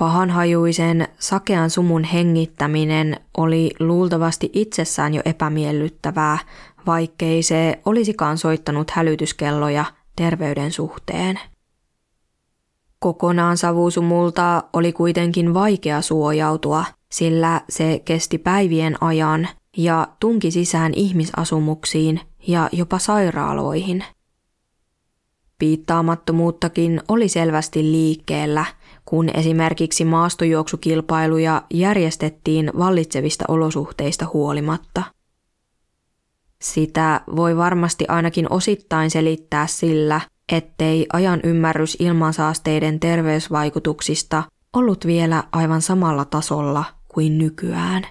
Pahanhajuisen 0.00 1.08
sakean 1.18 1.70
sumun 1.70 2.04
hengittäminen 2.04 3.20
oli 3.36 3.70
luultavasti 3.80 4.50
itsessään 4.52 5.14
jo 5.14 5.22
epämiellyttävää, 5.24 6.38
vaikkei 6.86 7.42
se 7.42 7.80
olisikaan 7.84 8.38
soittanut 8.38 8.90
hälytyskelloja 8.90 9.84
terveyden 10.16 10.72
suhteen. 10.72 11.40
Kokonaan 13.06 13.56
savusumulta 13.56 14.62
oli 14.72 14.92
kuitenkin 14.92 15.54
vaikea 15.54 16.02
suojautua, 16.02 16.84
sillä 17.12 17.60
se 17.68 18.02
kesti 18.04 18.38
päivien 18.38 19.02
ajan 19.02 19.48
ja 19.76 20.08
tunki 20.20 20.50
sisään 20.50 20.94
ihmisasumuksiin 20.94 22.20
ja 22.46 22.68
jopa 22.72 22.98
sairaaloihin. 22.98 24.04
Piittaamattomuuttakin 25.58 27.00
oli 27.08 27.28
selvästi 27.28 27.82
liikkeellä, 27.82 28.64
kun 29.04 29.30
esimerkiksi 29.34 30.04
maastojuoksukilpailuja 30.04 31.62
järjestettiin 31.74 32.70
vallitsevista 32.78 33.44
olosuhteista 33.48 34.26
huolimatta. 34.32 35.02
Sitä 36.62 37.20
voi 37.36 37.56
varmasti 37.56 38.04
ainakin 38.08 38.52
osittain 38.52 39.10
selittää 39.10 39.66
sillä, 39.66 40.20
ettei 40.52 41.06
ajan 41.12 41.40
ymmärrys 41.44 41.96
ilmansaasteiden 42.00 43.00
terveysvaikutuksista 43.00 44.42
ollut 44.72 45.06
vielä 45.06 45.44
aivan 45.52 45.82
samalla 45.82 46.24
tasolla 46.24 46.84
kuin 47.08 47.38
nykyään. 47.38 48.06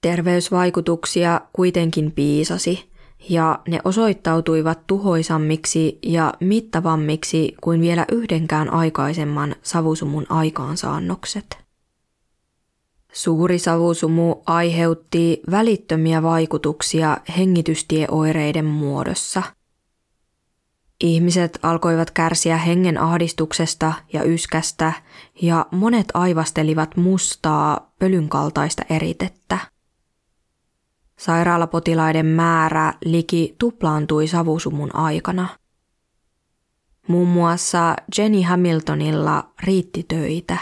Terveysvaikutuksia 0.00 1.40
kuitenkin 1.52 2.12
piisasi, 2.12 2.90
ja 3.28 3.58
ne 3.68 3.80
osoittautuivat 3.84 4.86
tuhoisammiksi 4.86 5.98
ja 6.02 6.34
mittavammiksi 6.40 7.54
kuin 7.60 7.80
vielä 7.80 8.06
yhdenkään 8.12 8.72
aikaisemman 8.72 9.56
savusumun 9.62 10.26
aikaansaannokset. 10.28 11.58
Suuri 13.12 13.58
savusumu 13.58 14.34
aiheutti 14.46 15.40
välittömiä 15.50 16.22
vaikutuksia 16.22 17.16
hengitystieoireiden 17.38 18.64
muodossa– 18.64 19.42
Ihmiset 21.00 21.58
alkoivat 21.62 22.10
kärsiä 22.10 22.56
hengen 22.56 22.98
ahdistuksesta 22.98 23.92
ja 24.12 24.24
yskästä, 24.24 24.92
ja 25.42 25.66
monet 25.70 26.06
aivastelivat 26.14 26.96
mustaa, 26.96 27.92
pölynkaltaista 27.98 28.82
eritettä. 28.90 29.58
Sairaalapotilaiden 31.18 32.26
määrä 32.26 32.94
liki 33.04 33.54
tuplaantui 33.58 34.26
savusumun 34.28 34.94
aikana. 34.94 35.48
Muun 37.08 37.28
muassa 37.28 37.96
Jenny 38.18 38.42
Hamiltonilla 38.42 39.50
riitti 39.62 40.04
töitä. 40.08 40.58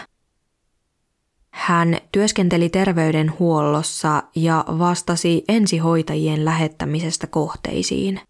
Hän 1.50 1.98
työskenteli 2.12 2.68
terveydenhuollossa 2.68 4.22
ja 4.36 4.64
vastasi 4.68 5.44
ensihoitajien 5.48 6.44
lähettämisestä 6.44 7.26
kohteisiin. 7.26 8.20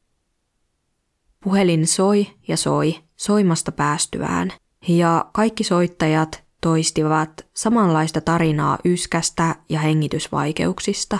Puhelin 1.44 1.86
soi 1.86 2.26
ja 2.48 2.56
soi 2.56 2.98
soimasta 3.16 3.72
päästyään, 3.72 4.52
ja 4.88 5.26
kaikki 5.32 5.64
soittajat 5.64 6.44
toistivat 6.60 7.46
samanlaista 7.54 8.20
tarinaa 8.20 8.78
yskästä 8.84 9.54
ja 9.68 9.80
hengitysvaikeuksista. 9.80 11.18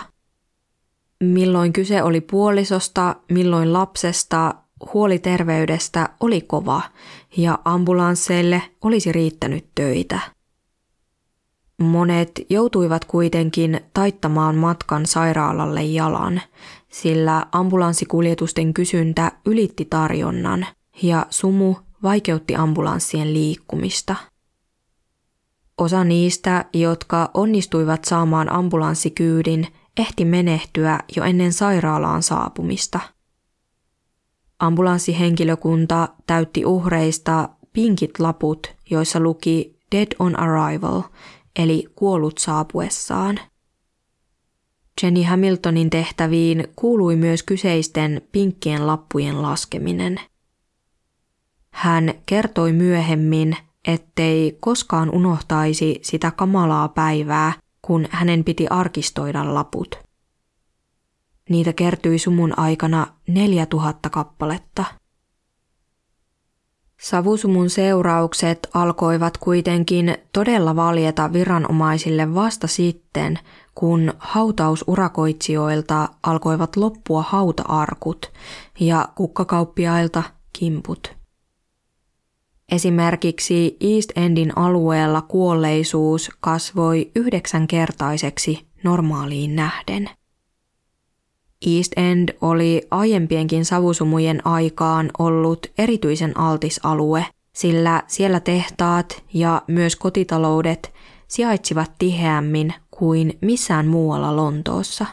Milloin 1.25 1.73
kyse 1.73 2.03
oli 2.03 2.21
puolisosta, 2.21 3.17
milloin 3.33 3.73
lapsesta, 3.73 4.55
huoli 4.95 5.19
terveydestä 5.19 6.09
oli 6.21 6.41
kova 6.41 6.83
ja 7.37 7.59
ambulansseille 7.65 8.63
olisi 8.83 9.13
riittänyt 9.13 9.67
töitä. 9.75 10.21
Monet 11.83 12.41
joutuivat 12.51 13.05
kuitenkin 13.05 13.81
taittamaan 13.95 14.57
matkan 14.57 15.07
sairaalalle 15.07 15.83
jalan, 15.83 16.41
sillä 17.03 17.47
ambulanssikuljetusten 17.53 18.75
kysyntä 18.75 19.33
ylitti 19.47 19.85
tarjonnan 19.85 20.67
ja 21.03 21.27
sumu 21.31 21.75
vaikeutti 22.03 22.57
ambulanssien 22.57 23.35
liikkumista. 23.35 24.17
Osa 25.79 26.05
niistä, 26.05 26.65
jotka 26.73 27.31
onnistuivat 27.35 28.05
saamaan 28.05 28.53
ambulanssikyydin, 28.53 29.67
ehti 29.97 30.25
menehtyä 30.25 31.01
jo 31.17 31.25
ennen 31.25 31.53
sairaalaan 31.53 32.23
saapumista. 32.23 33.01
Ambulanssihenkilökunta 34.59 36.09
täytti 36.27 36.65
uhreista 36.65 37.49
pinkit 37.73 38.19
laput, 38.19 38.67
joissa 38.91 39.21
luki 39.21 39.79
Dead 39.93 40.09
on 40.19 40.39
Arrival, 40.39 41.03
eli 41.59 41.85
kuollut 41.95 42.39
saapuessaan– 42.39 43.41
Jenny 45.03 45.23
Hamiltonin 45.23 45.91
tehtäviin 45.91 46.69
kuului 46.77 47.17
myös 47.17 47.43
kyseisten 47.43 48.23
pinkkien 48.33 48.87
lappujen 48.87 49.43
laskeminen. 49.43 50.21
Hän 51.71 52.15
kertoi 52.27 52.73
myöhemmin, 52.73 53.57
ettei 53.89 54.57
koskaan 54.61 55.11
unohtaisi 55.11 55.99
sitä 56.03 56.31
kamalaa 56.31 56.89
päivää, 56.89 57.53
kun 57.83 58.07
hänen 58.11 58.45
piti 58.45 58.67
arkistoida 58.71 59.55
laput. 59.55 59.99
Niitä 61.49 61.73
kertyi 61.73 62.19
sumun 62.19 62.59
aikana 62.59 63.07
4000 63.29 64.11
kappaletta. 64.11 64.85
Savusumun 67.01 67.71
seuraukset 67.71 68.69
alkoivat 68.75 69.39
kuitenkin 69.39 70.17
todella 70.33 70.77
valjeta 70.77 71.33
viranomaisille 71.33 72.35
vasta 72.35 72.67
sitten, 72.67 73.39
kun 73.75 74.13
hautausurakoitsijoilta 74.19 76.09
alkoivat 76.23 76.77
loppua 76.77 77.23
hautaarkut 77.23 78.33
ja 78.81 79.09
kukkakauppiailta 79.15 80.23
kimput. 80.59 81.17
Esimerkiksi 82.73 83.77
East 83.81 84.11
Endin 84.17 84.59
alueella 84.59 85.23
kuolleisuus 85.23 86.31
kasvoi 86.41 87.11
yhdeksänkertaiseksi 87.17 88.67
normaaliin 88.85 89.57
nähden. 89.57 90.11
East 91.67 91.93
End 91.97 92.29
oli 92.41 92.83
aiempienkin 92.91 93.65
savusumujen 93.65 94.47
aikaan 94.47 95.11
ollut 95.19 95.67
erityisen 95.79 96.39
altis 96.39 96.81
alue, 96.83 97.27
sillä 97.53 98.03
siellä 98.07 98.41
tehtaat 98.41 99.25
ja 99.35 99.63
myös 99.67 99.97
kotitaloudet 99.97 100.95
sijaitsivat 101.29 101.93
tiheämmin 101.99 102.75
kuin 102.91 103.39
missään 103.41 103.87
muualla 103.87 104.37
Lontoossa. 104.37 105.07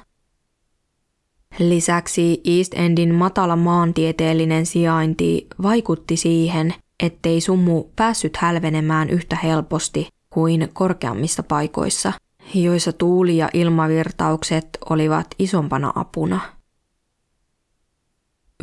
Lisäksi 1.59 2.41
East 2.45 2.73
Endin 2.73 3.15
matala 3.15 3.55
maantieteellinen 3.55 4.65
sijainti 4.65 5.47
vaikutti 5.63 6.17
siihen, 6.17 6.73
ettei 7.03 7.41
sumu 7.41 7.83
päässyt 7.95 8.37
hälvenemään 8.37 9.09
yhtä 9.09 9.37
helposti 9.43 10.07
kuin 10.29 10.69
korkeammissa 10.73 11.43
paikoissa, 11.43 12.13
joissa 12.53 12.93
tuuli- 12.93 13.37
ja 13.37 13.49
ilmavirtaukset 13.53 14.69
olivat 14.89 15.27
isompana 15.39 15.91
apuna. 15.95 16.39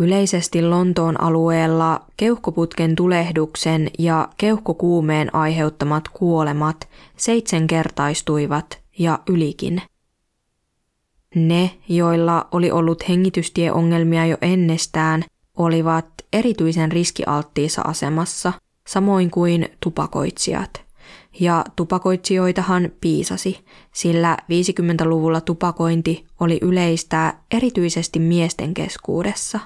Yleisesti 0.00 0.62
Lontoon 0.62 1.20
alueella 1.20 2.06
keuhkoputken 2.16 2.96
tulehduksen 2.96 3.90
ja 3.98 4.28
keuhkokuumeen 4.36 5.34
aiheuttamat 5.34 6.08
kuolemat 6.08 6.88
seitsemänkertaistuivat 7.16 8.82
ja 8.98 9.18
ylikin. 9.28 9.82
Ne, 11.34 11.70
joilla 11.88 12.48
oli 12.52 12.70
ollut 12.70 13.08
hengitystieongelmia 13.08 14.26
jo 14.26 14.36
ennestään, 14.42 15.24
olivat 15.56 16.06
erityisen 16.32 16.92
riskialttiissa 16.92 17.82
asemassa, 17.82 18.52
samoin 18.86 19.30
kuin 19.30 19.68
tupakoitsijat. 19.80 20.84
Ja 21.40 21.64
tupakoitsijoitahan 21.76 22.90
piisasi, 23.00 23.64
sillä 23.92 24.36
50-luvulla 24.42 25.40
tupakointi 25.40 26.26
oli 26.40 26.58
yleistä 26.62 27.34
erityisesti 27.50 28.18
miesten 28.18 28.74
keskuudessa. 28.74 29.60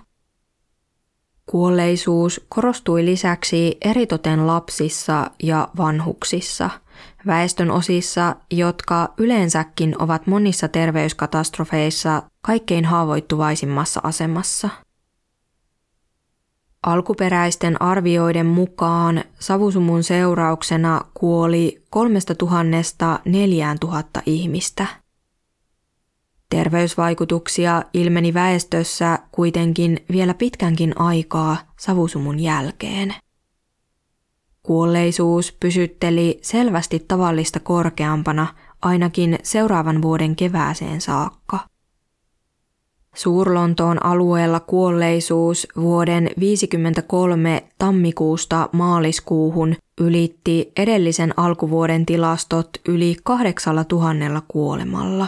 Kuolleisuus 1.47 2.47
korostui 2.49 3.05
lisäksi 3.05 3.77
eritoten 3.85 4.47
lapsissa 4.47 5.31
ja 5.43 5.69
vanhuksissa, 5.77 6.71
väestön 7.27 7.71
osissa, 7.71 8.37
jotka 8.51 9.15
yleensäkin 9.19 10.03
ovat 10.03 10.27
monissa 10.27 10.69
terveyskatastrofeissa 10.69 12.23
kaikkein 12.43 12.85
haavoittuvaisimmassa 12.85 14.01
asemassa– 14.05 14.69
Alkuperäisten 16.87 17.83
arvioiden 17.83 18.47
mukaan 18.47 19.25
savusumun 19.39 20.03
seurauksena 20.03 21.01
kuoli 21.15 21.83
3000 21.91 23.21
4000 23.25 24.23
ihmistä. 24.27 24.87
Terveysvaikutuksia 26.51 27.83
ilmeni 27.95 28.35
väestössä 28.35 29.19
kuitenkin 29.33 30.05
vielä 30.13 30.35
pitkänkin 30.35 31.01
aikaa 31.01 31.57
savusumun 31.79 32.41
jälkeen. 32.41 33.15
Kuolleisuus 34.63 35.53
pysytteli 35.61 36.39
selvästi 36.43 37.05
tavallista 37.09 37.61
korkeampana 37.61 38.47
ainakin 38.83 39.39
seuraavan 39.43 40.03
vuoden 40.03 40.37
kevääseen 40.37 41.01
saakka– 41.01 41.59
Suurlontoon 43.17 44.07
alueella 44.07 44.61
kuolleisuus 44.61 45.67
vuoden 45.77 46.23
1953 46.23 47.65
tammikuusta 47.79 48.69
maaliskuuhun 48.73 49.77
ylitti 50.01 50.73
edellisen 50.77 51.35
alkuvuoden 51.37 52.07
tilastot 52.07 52.71
yli 52.89 53.17
8000 53.25 54.43
kuolemalla. 54.49 55.27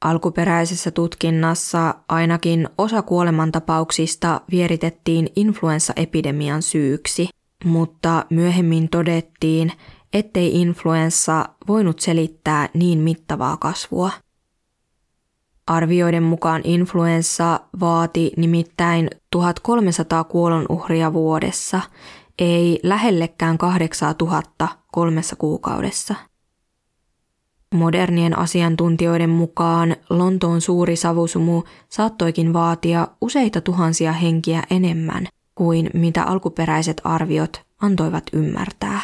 Alkuperäisessä 0.00 0.90
tutkinnassa 0.90 1.94
ainakin 2.08 2.68
osa 2.78 3.02
kuolemantapauksista 3.02 4.40
vieritettiin 4.50 5.28
influenssaepidemian 5.36 6.62
syyksi, 6.62 7.28
mutta 7.64 8.24
myöhemmin 8.30 8.88
todettiin, 8.88 9.72
ettei 10.12 10.60
influenssa 10.60 11.48
voinut 11.68 12.00
selittää 12.00 12.68
niin 12.74 12.98
mittavaa 12.98 13.56
kasvua. 13.56 14.10
Arvioiden 15.66 16.22
mukaan 16.22 16.60
influenssa 16.64 17.60
vaati 17.80 18.32
nimittäin 18.36 19.10
1300 19.30 20.24
kuolonuhria 20.24 21.12
vuodessa, 21.12 21.80
ei 22.38 22.80
lähellekään 22.82 23.58
8000 23.58 24.68
kolmessa 24.92 25.36
kuukaudessa. 25.36 26.14
Modernien 27.74 28.38
asiantuntijoiden 28.38 29.30
mukaan 29.30 29.96
Lontoon 30.10 30.60
suuri 30.60 30.96
savusumu 30.96 31.62
saattoikin 31.88 32.52
vaatia 32.52 33.08
useita 33.20 33.60
tuhansia 33.60 34.12
henkiä 34.12 34.62
enemmän 34.70 35.26
kuin 35.54 35.90
mitä 35.94 36.22
alkuperäiset 36.22 37.00
arviot 37.04 37.62
antoivat 37.82 38.24
ymmärtää. 38.32 39.00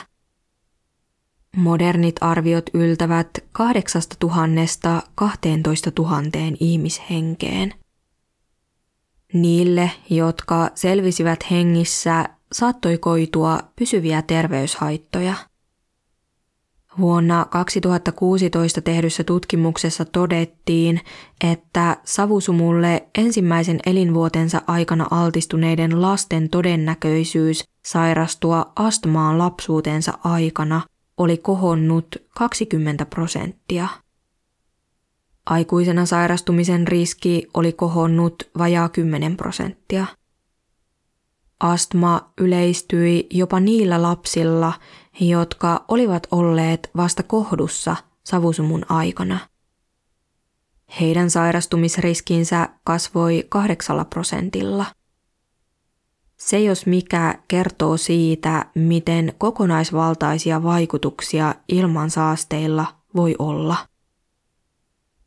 Modernit 1.57 2.17
arviot 2.21 2.71
yltävät 2.75 3.29
8000 3.53 5.03
12 5.15 5.93
000 5.99 6.23
ihmishenkeen. 6.61 7.75
Niille, 9.33 9.91
jotka 10.11 10.71
selvisivät 10.75 11.51
hengissä, 11.51 12.29
saattoi 12.53 12.99
koitua 12.99 13.61
pysyviä 13.77 14.23
terveyshaittoja. 14.23 15.35
Vuonna 16.99 17.47
2016 17.51 18.81
tehdyssä 18.81 19.25
tutkimuksessa 19.25 20.05
todettiin, 20.05 21.01
että 21.51 21.97
savusumulle 22.05 23.09
ensimmäisen 23.19 23.81
elinvuotensa 23.87 24.62
aikana 24.67 25.07
altistuneiden 25.11 26.03
lasten 26.03 26.49
todennäköisyys 26.49 27.65
sairastua 27.85 28.73
astmaan 28.77 29.38
lapsuutensa 29.38 30.19
aikana 30.25 30.81
oli 31.16 31.37
kohonnut 31.37 32.16
20 32.37 33.07
prosenttia. 33.07 33.88
Aikuisena 35.46 36.07
sairastumisen 36.07 36.88
riski 36.88 37.48
oli 37.55 37.72
kohonnut 37.72 38.51
vajaa 38.59 38.88
10 38.88 39.37
prosenttia. 39.37 40.07
Astma 41.61 42.33
yleistyi 42.38 43.27
jopa 43.31 43.61
niillä 43.61 44.03
lapsilla, 44.03 44.72
jotka 45.20 45.85
olivat 45.88 46.27
olleet 46.31 46.90
vasta 46.96 47.22
kohdussa 47.22 47.96
savusumun 48.25 48.85
aikana. 48.88 49.38
Heidän 51.01 51.31
sairastumisriskinsä 51.31 52.68
kasvoi 52.85 53.46
kahdeksalla 53.48 54.05
prosentilla– 54.05 54.87
se 56.48 56.61
jos 56.61 56.87
mikä 56.87 57.38
kertoo 57.48 57.96
siitä, 57.96 58.66
miten 58.74 59.33
kokonaisvaltaisia 59.38 60.62
vaikutuksia 60.62 61.55
ilmansaasteilla 61.68 62.87
voi 63.16 63.35
olla. 63.38 63.76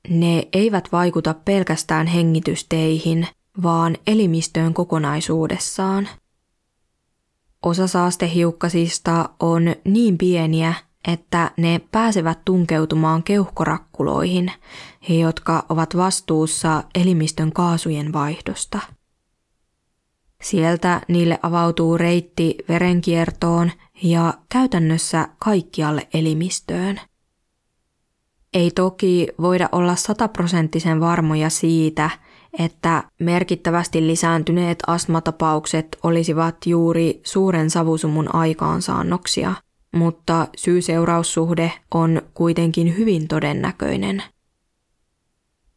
Ne 0.10 0.48
eivät 0.54 0.92
vaikuta 0.92 1.34
pelkästään 1.34 2.08
hengitysteihin, 2.08 3.28
vaan 3.64 3.98
elimistöön 4.08 4.74
kokonaisuudessaan. 4.74 6.08
Osa 7.64 7.88
saastehiukkasista 7.88 9.30
on 9.40 9.76
niin 9.84 10.18
pieniä, 10.18 10.74
että 11.08 11.52
ne 11.58 11.82
pääsevät 11.92 12.40
tunkeutumaan 12.46 13.24
keuhkorakkuloihin, 13.24 14.52
jotka 15.10 15.66
ovat 15.70 15.98
vastuussa 15.98 16.84
elimistön 16.96 17.52
kaasujen 17.52 18.14
vaihdosta– 18.14 18.80
Sieltä 20.46 21.02
niille 21.08 21.40
avautuu 21.44 21.98
reitti 21.98 22.56
verenkiertoon 22.70 23.72
ja 24.04 24.34
käytännössä 24.50 25.28
kaikkialle 25.40 26.08
elimistöön. 26.14 27.02
Ei 28.54 28.72
toki 28.72 29.28
voida 29.42 29.70
olla 29.72 29.96
sataprosenttisen 29.96 31.00
varmoja 31.00 31.50
siitä, 31.50 32.10
että 32.60 33.04
merkittävästi 33.20 34.08
lisääntyneet 34.08 34.80
astmatapaukset 34.88 35.98
olisivat 36.04 36.56
juuri 36.66 37.22
suuren 37.24 37.70
savusumun 37.70 38.36
aikaansaannoksia, 38.36 39.54
mutta 39.96 40.48
syy-seuraussuhde 40.58 41.72
on 41.94 42.22
kuitenkin 42.34 42.98
hyvin 42.98 43.28
todennäköinen– 43.28 44.24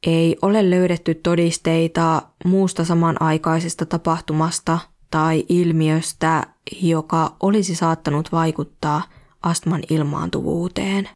ei 0.08 0.36
ole 0.42 0.70
löydetty 0.70 1.14
todisteita 1.14 2.22
muusta 2.44 2.84
samanaikaisesta 2.84 3.86
tapahtumasta 3.86 4.78
tai 5.10 5.44
ilmiöstä, 5.48 6.46
joka 6.82 7.36
olisi 7.40 7.74
saattanut 7.74 8.32
vaikuttaa 8.32 9.02
astman 9.42 9.82
ilmaantuvuuteen. 9.90 11.08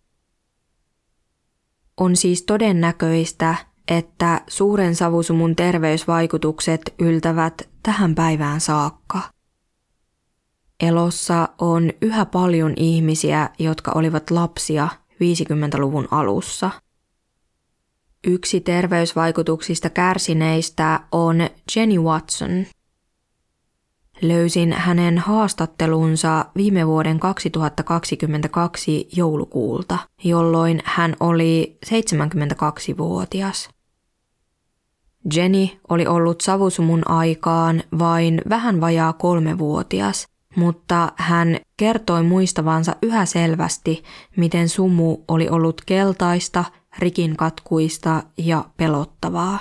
On 1.96 2.16
siis 2.16 2.42
todennäköistä, 2.42 3.55
että 3.88 4.40
suuren 4.48 4.94
savusumun 4.94 5.57
terveysvaikutukset 5.57 6.94
yltävät 6.98 7.68
tähän 7.83 8.14
päivään 8.14 8.61
saakka. 8.61 9.20
Elossa 10.81 11.48
on 11.59 11.90
yhä 12.02 12.26
paljon 12.26 12.72
ihmisiä, 12.76 13.50
jotka 13.59 13.92
olivat 13.94 14.31
lapsia 14.31 14.88
50-luvun 15.12 16.09
alussa– 16.11 16.70
Yksi 18.26 18.61
terveysvaikutuksista 18.61 19.90
kärsineistä 19.90 21.00
on 21.12 21.37
Jenny 21.76 21.98
Watson. 21.98 22.66
Löysin 24.22 24.72
hänen 24.72 25.18
haastattelunsa 25.18 26.44
viime 26.56 26.87
vuoden 26.87 27.20
2022 27.20 29.08
joulukuulta, 29.16 29.98
jolloin 30.24 30.82
hän 30.85 31.16
oli 31.20 31.78
72-vuotias. 31.87 33.70
Jenny 35.35 35.68
oli 35.88 36.06
ollut 36.06 36.40
savusumun 36.40 37.11
aikaan 37.11 37.82
vain 37.98 38.42
vähän 38.48 38.80
vajaa 38.80 39.12
kolmevuotias, 39.12 40.26
mutta 40.56 41.12
hän 41.16 41.56
kertoi 41.76 42.22
muistavansa 42.22 42.96
yhä 43.02 43.26
selvästi, 43.26 44.02
miten 44.37 44.68
sumu 44.68 45.18
oli 45.28 45.48
ollut 45.48 45.82
keltaista, 45.87 46.64
rikinkatkuista 46.98 48.22
ja 48.38 48.64
pelottavaa. 48.76 49.61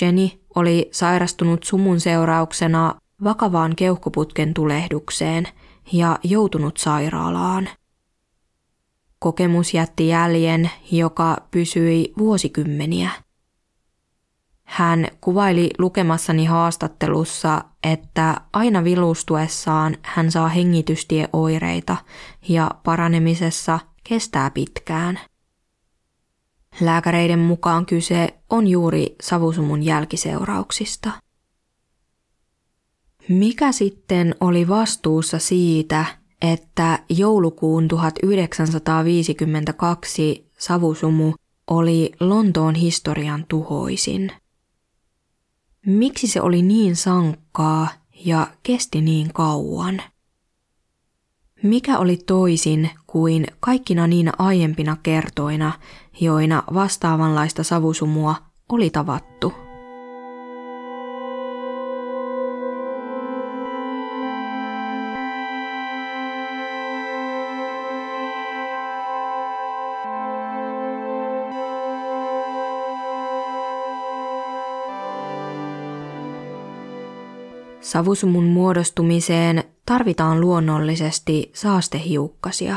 Jenny 0.00 0.28
oli 0.54 0.88
sairastunut 0.92 1.64
sumun 1.64 2.00
seurauksena 2.00 2.94
vakavaan 3.24 3.76
keuhkoputken 3.76 4.54
tulehdukseen 4.54 5.48
ja 5.92 6.18
joutunut 6.22 6.76
sairaalaan. 6.76 7.68
Kokemus 9.18 9.74
jätti 9.74 10.08
jäljen, 10.08 10.70
joka 10.92 11.36
pysyi 11.50 12.12
vuosikymmeniä. 12.18 13.10
Hän 14.64 15.08
kuvaili 15.20 15.70
lukemassani 15.78 16.44
haastattelussa, 16.44 17.64
että 17.92 18.40
aina 18.52 18.84
vilustuessaan 18.84 19.96
hän 20.02 20.30
saa 20.30 20.48
hengitystieoireita 20.48 21.96
ja 22.48 22.70
paranemisessa 22.84 23.78
kestää 24.04 24.50
pitkään. 24.50 25.20
Lääkäreiden 26.80 27.38
mukaan 27.38 27.86
kyse 27.86 28.28
on 28.50 28.66
juuri 28.66 29.16
savusumun 29.22 29.82
jälkiseurauksista. 29.82 31.10
Mikä 33.28 33.72
sitten 33.72 34.34
oli 34.40 34.68
vastuussa 34.68 35.38
siitä, 35.38 36.04
että 36.42 36.98
joulukuun 37.08 37.88
1952 37.88 40.50
savusumu 40.58 41.32
oli 41.66 42.12
Lontoon 42.20 42.74
historian 42.74 43.44
tuhoisin? 43.48 44.32
Miksi 45.86 46.26
se 46.26 46.40
oli 46.40 46.62
niin 46.62 46.96
sankkaa 46.96 47.88
ja 48.24 48.46
kesti 48.62 49.00
niin 49.00 49.32
kauan? 49.32 50.02
Mikä 51.62 51.98
oli 51.98 52.16
toisin 52.16 52.90
kuin 53.06 53.46
kaikkina 53.60 54.06
niinä 54.06 54.32
aiempina 54.38 54.96
kertoina, 55.02 55.72
joina 56.20 56.62
vastaavanlaista 56.74 57.62
savusumua 57.62 58.34
oli 58.68 58.90
tavattu? 58.90 59.52
Savusumun 77.80 78.44
muodostumiseen 78.44 79.64
tarvitaan 79.86 80.40
luonnollisesti 80.40 81.50
saastehiukkasia. 81.54 82.76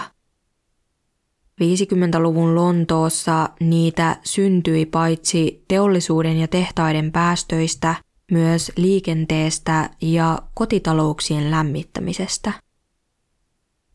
50-luvun 1.60 2.56
Lontoossa 2.56 3.50
niitä 3.60 4.18
syntyi 4.24 4.86
paitsi 4.86 5.64
teollisuuden 5.68 6.38
ja 6.38 6.48
tehtaiden 6.48 7.12
päästöistä, 7.12 7.96
myös 8.32 8.72
liikenteestä 8.78 9.90
ja 10.02 10.40
kotitalouksien 10.54 11.52
lämmittämisestä. 11.52 12.52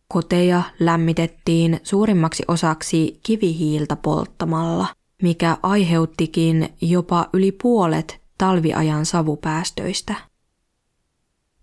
Koteja 0.08 0.62
lämmitettiin 0.80 1.80
suurimmaksi 1.82 2.42
osaksi 2.48 3.20
kivihiiltä 3.22 3.96
polttamalla, 3.96 4.86
mikä 5.22 5.56
aiheuttikin 5.62 6.68
jopa 6.80 7.28
yli 7.32 7.52
puolet 7.52 8.20
talviajan 8.38 9.06
savupäästöistä. 9.06 10.14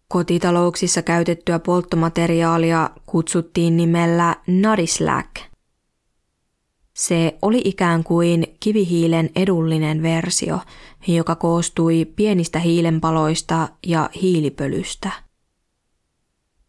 Kotitalouksissa 0.07 1.01
käytettyä 1.01 1.59
polttomateriaalia 1.59 2.89
kutsuttiin 3.05 3.77
nimellä 3.77 4.35
nadislack. 4.47 5.50
Se 6.93 7.37
oli 7.41 7.61
ikään 7.65 8.03
kuin 8.03 8.47
kivihiilen 8.59 9.29
edullinen 9.35 10.01
versio, 10.03 10.59
joka 11.07 11.35
koostui 11.35 12.05
pienistä 12.05 12.59
hiilenpaloista 12.59 13.69
ja 13.87 14.09
hiilipölystä. 14.21 15.11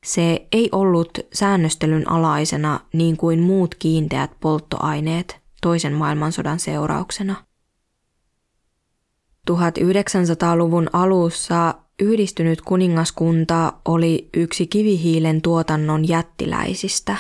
Se 0.05 0.47
ei 0.53 0.69
ollut 0.73 1.19
säännöstelyn 1.33 2.11
alaisena 2.11 2.81
niin 2.93 3.17
kuin 3.17 3.41
muut 3.41 3.75
kiinteät 3.75 4.31
polttoaineet 4.41 5.41
toisen 5.63 5.93
maailmansodan 5.93 6.59
seurauksena. 6.59 7.45
1900-luvun 9.51 10.89
alussa 10.93 11.75
Yhdistynyt 12.01 12.61
kuningaskunta 12.61 13.73
oli 13.85 14.29
yksi 14.35 14.67
kivihiilen 14.67 15.43
tuotannon 15.43 16.09
jättiläisistä. 16.09 17.17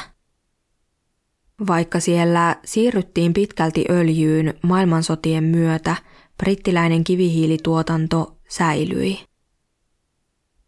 Vaikka 1.66 2.01
siellä 2.01 2.57
siirryttiin 2.64 3.35
pitkälti 3.35 3.85
öljyyn 3.90 4.55
maailmansotien 4.62 5.44
myötä, 5.44 5.96
brittiläinen 6.38 7.05
kivihiilituotanto 7.05 8.38
säilyi. 8.48 9.18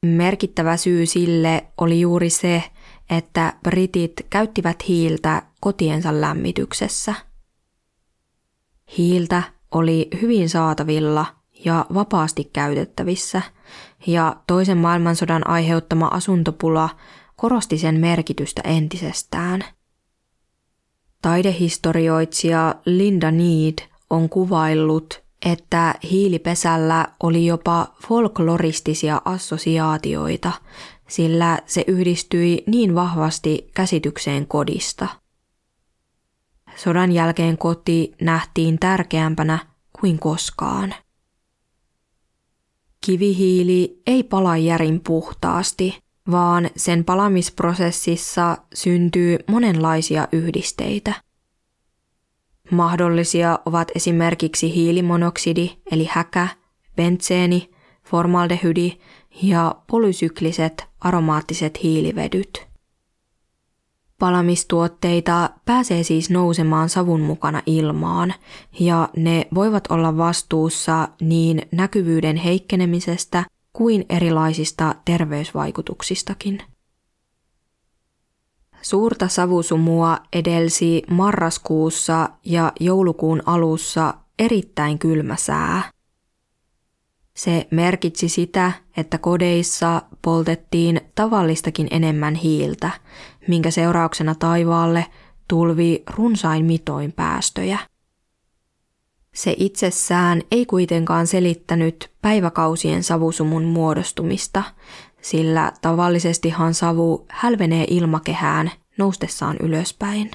Merkittävä 0.06 0.76
syy 0.76 1.06
sille 1.06 1.64
oli 1.78 2.00
juuri 2.00 2.30
se, 2.30 2.62
että 3.10 3.52
britit 3.62 4.12
käyttivät 4.30 4.88
hiiltä 4.88 5.42
kotiensa 5.60 6.20
lämmityksessä. 6.20 7.14
Hiiltä 8.98 9.42
oli 9.70 10.08
hyvin 10.22 10.48
saatavilla 10.48 11.26
ja 11.64 11.86
vapaasti 11.94 12.50
käytettävissä– 12.52 13.42
ja 14.06 14.36
toisen 14.46 14.78
maailmansodan 14.78 15.48
aiheuttama 15.48 16.06
asuntopula 16.06 16.88
korosti 17.36 17.78
sen 17.78 18.00
merkitystä 18.00 18.62
entisestään. 18.64 19.64
Taidehistorioitsija 21.24 22.74
Linda 22.86 23.30
Need 23.30 23.78
on 24.10 24.28
kuvaillut, 24.28 25.22
että 25.46 25.94
hiilipesällä 26.10 27.06
oli 27.22 27.46
jopa 27.46 27.94
folkloristisia 28.02 29.22
assosiaatioita, 29.24 30.52
sillä 31.08 31.58
se 31.66 31.84
yhdistyi 31.86 32.62
niin 32.66 32.94
vahvasti 32.94 33.70
käsitykseen 33.74 34.46
kodista. 34.46 35.08
Sodan 36.76 37.12
jälkeen 37.12 37.58
koti 37.58 38.14
nähtiin 38.20 38.78
tärkeämpänä 38.78 39.58
kuin 40.00 40.18
koskaan. 40.18 40.94
Kivihiili 43.06 44.02
ei 44.06 44.22
pala 44.22 44.56
järin 44.56 45.00
puhtaasti, 45.00 46.03
vaan 46.30 46.70
sen 46.76 47.04
palamisprosessissa 47.04 48.56
syntyy 48.74 49.38
monenlaisia 49.50 50.28
yhdisteitä. 50.32 51.14
Mahdollisia 52.70 53.58
ovat 53.66 53.90
esimerkiksi 53.94 54.74
hiilimonoksidi 54.74 55.70
eli 55.90 56.08
häkä, 56.10 56.48
bentseeni, 56.96 57.70
formaldehydi 58.04 58.92
ja 59.42 59.74
polysykliset 59.90 60.84
aromaattiset 61.00 61.82
hiilivedyt. 61.82 62.66
Palamistuotteita 64.18 65.50
pääsee 65.64 66.02
siis 66.02 66.30
nousemaan 66.30 66.88
savun 66.88 67.20
mukana 67.20 67.62
ilmaan 67.66 68.34
ja 68.80 69.08
ne 69.16 69.46
voivat 69.54 69.90
olla 69.90 70.16
vastuussa 70.16 71.08
niin 71.20 71.62
näkyvyyden 71.72 72.36
heikkenemisestä 72.36 73.44
kuin 73.74 74.06
erilaisista 74.08 74.94
terveysvaikutuksistakin. 75.04 76.62
Suurta 78.82 79.28
savusumua 79.28 80.18
edelsi 80.32 81.02
marraskuussa 81.10 82.28
ja 82.44 82.72
joulukuun 82.80 83.42
alussa 83.46 84.14
erittäin 84.38 84.98
kylmä 84.98 85.36
sää. 85.36 85.90
Se 87.36 87.68
merkitsi 87.70 88.28
sitä, 88.28 88.72
että 88.96 89.18
kodeissa 89.18 90.02
poltettiin 90.22 91.00
tavallistakin 91.14 91.88
enemmän 91.90 92.34
hiiltä, 92.34 92.90
minkä 93.48 93.70
seurauksena 93.70 94.34
taivaalle 94.34 95.06
tulvi 95.48 96.02
runsain 96.10 96.64
mitoin 96.64 97.12
päästöjä. 97.12 97.78
Se 99.34 99.54
itsessään 99.58 100.42
ei 100.50 100.66
kuitenkaan 100.66 101.26
selittänyt 101.26 102.10
päiväkausien 102.22 103.02
savusumun 103.02 103.64
muodostumista, 103.64 104.62
sillä 105.20 105.72
tavallisestihan 105.82 106.74
savu 106.74 107.26
hälvenee 107.28 107.86
ilmakehään 107.90 108.70
noustessaan 108.98 109.56
ylöspäin. 109.60 110.30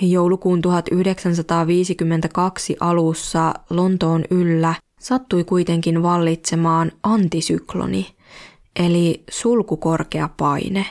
Joulukuun 0.00 0.62
1952 0.62 2.76
alussa 2.80 3.54
Lontoon 3.70 4.24
yllä 4.30 4.74
sattui 5.00 5.44
kuitenkin 5.44 6.02
vallitsemaan 6.02 6.92
antisykloni, 7.02 8.16
eli 8.76 9.24
sulkukorkea 9.30 10.28
paine. 10.36 10.86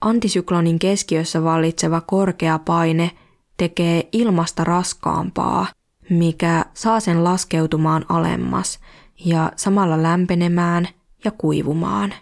Antisyklonin 0.00 0.78
keskiössä 0.78 1.44
vallitseva 1.44 2.00
korkea 2.00 2.58
paine 2.58 3.10
tekee 3.58 4.08
ilmasta 4.12 4.64
raskaampaa, 4.64 5.66
mikä 6.10 6.64
saa 6.74 7.00
sen 7.00 7.24
laskeutumaan 7.24 8.04
alemmas 8.08 8.78
ja 9.24 9.52
samalla 9.56 10.02
lämpenemään 10.02 10.88
ja 11.24 11.30
kuivumaan. 11.30 12.14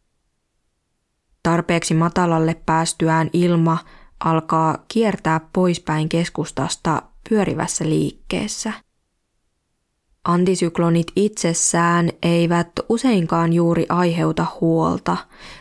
Tarpeeksi 1.42 1.94
matalalle 1.94 2.56
päästyään 2.66 3.30
ilma 3.32 3.78
alkaa 4.24 4.84
kiertää 4.88 5.40
poispäin 5.52 6.08
keskustasta 6.08 7.02
pyörivässä 7.28 7.84
liikkeessä. 7.84 8.72
Antisyklonit 10.24 11.06
itsessään 11.16 12.10
eivät 12.22 12.68
useinkaan 12.88 13.52
juuri 13.52 13.86
aiheuta 13.88 14.46
huolta, 14.60 15.16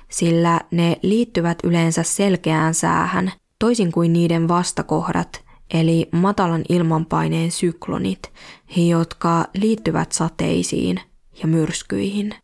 sillä 0.10 0.62
ne 0.72 0.98
liittyvät 1.02 1.58
yleensä 1.64 2.04
selkeään 2.04 2.74
säähän, 2.74 3.32
toisin 3.60 3.92
kuin 3.92 4.14
niiden 4.14 4.48
vastakohdat, 4.48 5.45
eli 5.74 6.10
matalan 6.12 6.64
ilmanpaineen 6.70 7.52
syklonit, 7.52 8.34
jotka 8.76 9.46
liittyvät 9.54 10.12
sateisiin 10.12 11.00
ja 11.42 11.48
myrskyihin. 11.48 12.36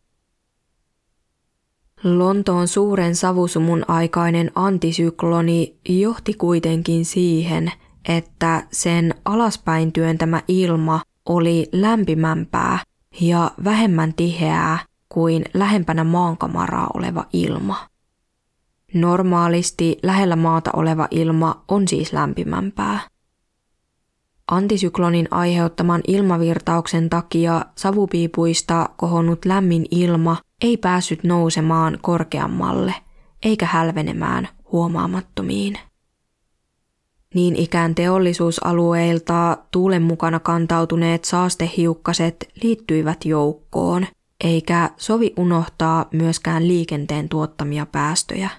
Lontoon 2.04 2.68
suuren 2.68 3.16
savusumun 3.16 3.84
aikainen 3.88 4.50
antisykloni 4.54 5.76
johti 5.88 6.34
kuitenkin 6.34 7.04
siihen, 7.04 7.72
että 8.08 8.66
sen 8.72 9.14
alaspäin 9.24 9.92
työntämä 9.92 10.42
ilma 10.48 11.00
oli 11.26 11.68
lämpimämpää 11.72 12.78
ja 13.20 13.50
vähemmän 13.64 14.14
tiheää 14.14 14.78
kuin 15.08 15.44
lähempänä 15.54 16.04
maankamaraa 16.04 16.90
oleva 16.94 17.26
ilma. 17.32 17.91
Normaalisti 18.94 19.98
lähellä 20.02 20.36
maata 20.36 20.70
oleva 20.74 21.08
ilma 21.10 21.64
on 21.68 21.88
siis 21.88 22.12
lämpimämpää. 22.12 23.00
Antisyklonin 24.50 25.28
aiheuttaman 25.30 26.00
ilmavirtauksen 26.08 27.10
takia 27.10 27.64
savupiipuista 27.78 28.88
kohonnut 28.96 29.44
lämmin 29.44 29.86
ilma 29.90 30.36
ei 30.64 30.76
päässyt 30.76 31.24
nousemaan 31.24 31.98
korkeammalle 32.02 32.94
eikä 33.42 33.66
hälvenemään 33.66 34.48
huomaamattomiin. 34.72 35.78
Niin 37.34 37.56
ikään 37.56 37.94
teollisuusalueilta 37.94 39.58
tuulen 39.70 40.02
mukana 40.02 40.40
kantautuneet 40.40 41.24
saastehiukkaset 41.24 42.48
liittyivät 42.62 43.24
joukkoon, 43.24 44.06
eikä 44.44 44.90
sovi 44.96 45.32
unohtaa 45.36 46.08
myöskään 46.12 46.68
liikenteen 46.68 47.28
tuottamia 47.28 47.86
päästöjä. 47.86 48.50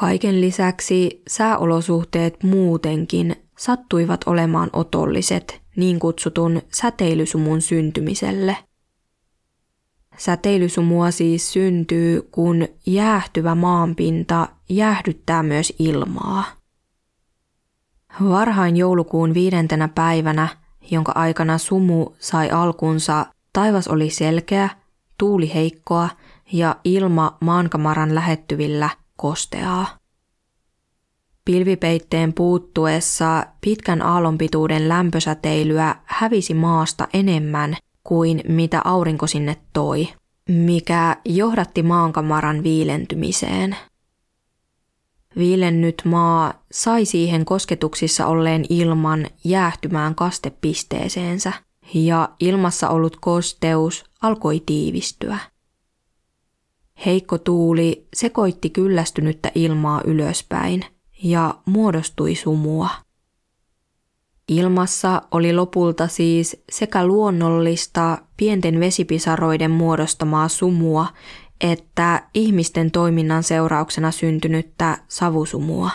Kaiken 0.00 0.40
lisäksi 0.40 1.22
sääolosuhteet 1.28 2.42
muutenkin 2.42 3.36
sattuivat 3.58 4.20
olemaan 4.26 4.70
otolliset 4.72 5.62
niin 5.76 5.98
kutsutun 5.98 6.62
säteilysumun 6.72 7.62
syntymiselle. 7.62 8.56
Säteilysumua 10.16 11.10
siis 11.10 11.52
syntyy, 11.52 12.22
kun 12.22 12.68
jäähtyvä 12.86 13.54
maanpinta 13.54 14.48
jäähdyttää 14.68 15.42
myös 15.42 15.72
ilmaa. 15.78 16.44
Varhain 18.28 18.76
joulukuun 18.76 19.34
viidentenä 19.34 19.88
päivänä, 19.88 20.48
jonka 20.90 21.12
aikana 21.14 21.58
sumu 21.58 22.06
sai 22.18 22.50
alkunsa, 22.50 23.26
taivas 23.52 23.88
oli 23.88 24.10
selkeä, 24.10 24.68
tuuli 25.18 25.54
heikkoa 25.54 26.08
ja 26.52 26.76
ilma 26.84 27.36
maankamaran 27.40 28.14
lähettyvillä 28.14 28.90
kosteaa. 29.18 29.98
Pilvipeitteen 31.44 32.32
puuttuessa 32.32 33.46
pitkän 33.60 34.02
aallonpituuden 34.02 34.88
lämpösäteilyä 34.88 35.94
hävisi 36.04 36.54
maasta 36.54 37.08
enemmän 37.12 37.76
kuin 38.04 38.42
mitä 38.48 38.80
aurinko 38.84 39.26
sinne 39.26 39.56
toi, 39.72 40.08
mikä 40.48 41.16
johdatti 41.24 41.82
maankamaran 41.82 42.62
viilentymiseen. 42.62 43.76
Viilennyt 45.36 46.02
maa 46.04 46.64
sai 46.72 47.04
siihen 47.04 47.44
kosketuksissa 47.44 48.26
olleen 48.26 48.64
ilman 48.68 49.26
jäähtymään 49.44 50.14
kastepisteeseensä 50.14 51.52
ja 51.94 52.28
ilmassa 52.40 52.88
ollut 52.88 53.16
kosteus 53.20 54.04
alkoi 54.22 54.62
tiivistyä. 54.66 55.38
Heikko 57.06 57.38
tuuli 57.38 58.06
sekoitti 58.14 58.70
kyllästynyttä 58.70 59.52
ilmaa 59.54 60.00
ylöspäin– 60.04 60.84
ja 61.22 61.54
muodostui 61.64 62.34
sumua. 62.34 62.88
Ilmassa 64.48 65.22
oli 65.30 65.52
lopulta 65.52 66.08
siis 66.08 66.62
sekä 66.72 67.06
luonnollista 67.06 68.18
pienten 68.36 68.80
vesipisaroiden 68.80 69.70
muodostamaa 69.70 70.48
sumua 70.48 71.06
että 71.60 72.22
ihmisten 72.34 72.90
toiminnan 72.90 73.42
seurauksena 73.42 74.10
syntynyttä 74.10 74.98
savusumua. 75.08 75.90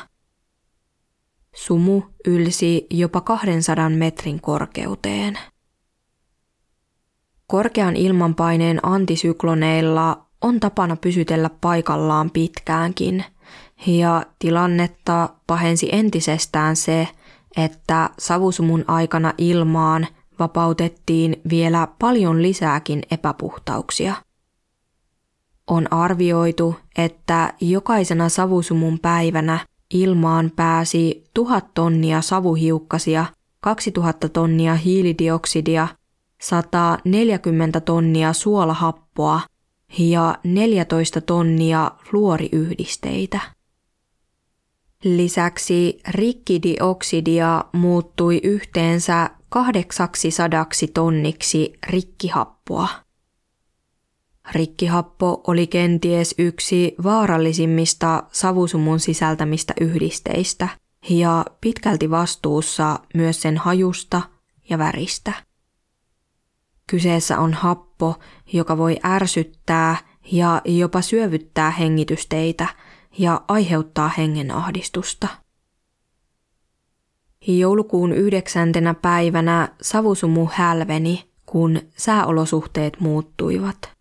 Sumu 1.56 2.02
ylsi 2.28 2.88
jopa 2.90 3.22
200 3.22 3.90
metrin 3.90 4.42
korkeuteen. 4.42 5.40
Korkean 7.48 7.96
ilmanpaineen 7.96 8.80
antisykloneilla 8.84 10.26
on 10.44 10.60
tapana 10.60 10.96
pysytellä 10.96 11.50
paikallaan 11.62 12.32
pitkäänkin– 12.32 13.24
ja 13.88 14.26
tilannetta 14.40 15.30
pahensi 15.48 15.90
entisestään 15.92 16.76
se, 16.76 17.08
että 17.58 18.10
savusumun 18.20 18.86
aikana 18.88 19.34
ilmaan 19.38 20.08
vapautettiin 20.40 21.42
vielä 21.50 21.88
paljon 22.00 22.42
lisääkin 22.42 23.02
epäpuhtauksia. 23.12 24.16
On 25.68 25.94
arvioitu, 25.94 26.76
että 26.98 27.54
jokaisena 27.62 28.30
savusumun 28.30 29.00
päivänä 29.00 29.60
ilmaan 29.94 30.52
pääsi 30.56 31.24
tuhat 31.34 31.74
tonnia 31.74 32.22
savuhiukkasia, 32.22 33.26
2000 33.60 34.30
tonnia 34.30 34.76
hiilidioksidia, 34.76 35.88
140 36.42 37.82
tonnia 37.82 38.34
suolahappoa 38.34 39.42
ja 40.00 40.38
14 40.44 41.22
tonnia 41.22 41.92
fluoriyhdisteitä. 42.10 43.40
Lisäksi 45.04 46.00
rikkidioksidia 46.08 47.66
muuttui 47.74 48.40
yhteensä 48.44 49.30
800 49.50 50.66
tonniksi 50.94 51.74
rikkihappoa. 51.88 52.88
Rikkihappo 54.52 55.42
oli 55.48 55.68
kenties 55.68 56.36
yksi 56.38 56.96
vaarallisimmista 57.04 58.24
savusumun 58.32 59.00
sisältämistä 59.00 59.74
yhdisteistä 59.82 60.68
ja 61.10 61.46
pitkälti 61.62 62.10
vastuussa 62.10 63.00
myös 63.14 63.42
sen 63.42 63.58
hajusta 63.58 64.22
ja 64.70 64.78
väristä. 64.78 65.34
Kyseessä 66.88 67.40
on 67.40 67.54
happo, 67.54 68.20
joka 68.54 68.78
voi 68.78 68.98
ärsyttää 69.06 69.98
ja 70.32 70.62
jopa 70.66 71.02
syövyttää 71.02 71.72
hengitysteitä– 71.72 72.68
ja 73.18 73.42
aiheuttaa 73.48 74.08
hengenahdistusta. 74.08 75.28
Joulukuun 77.48 78.12
yhdeksäntenä 78.12 78.94
päivänä 78.94 79.70
savusumu 79.82 80.48
hälveni, 80.54 81.30
kun 81.46 81.82
sääolosuhteet 81.98 83.00
muuttuivat. 83.00 83.92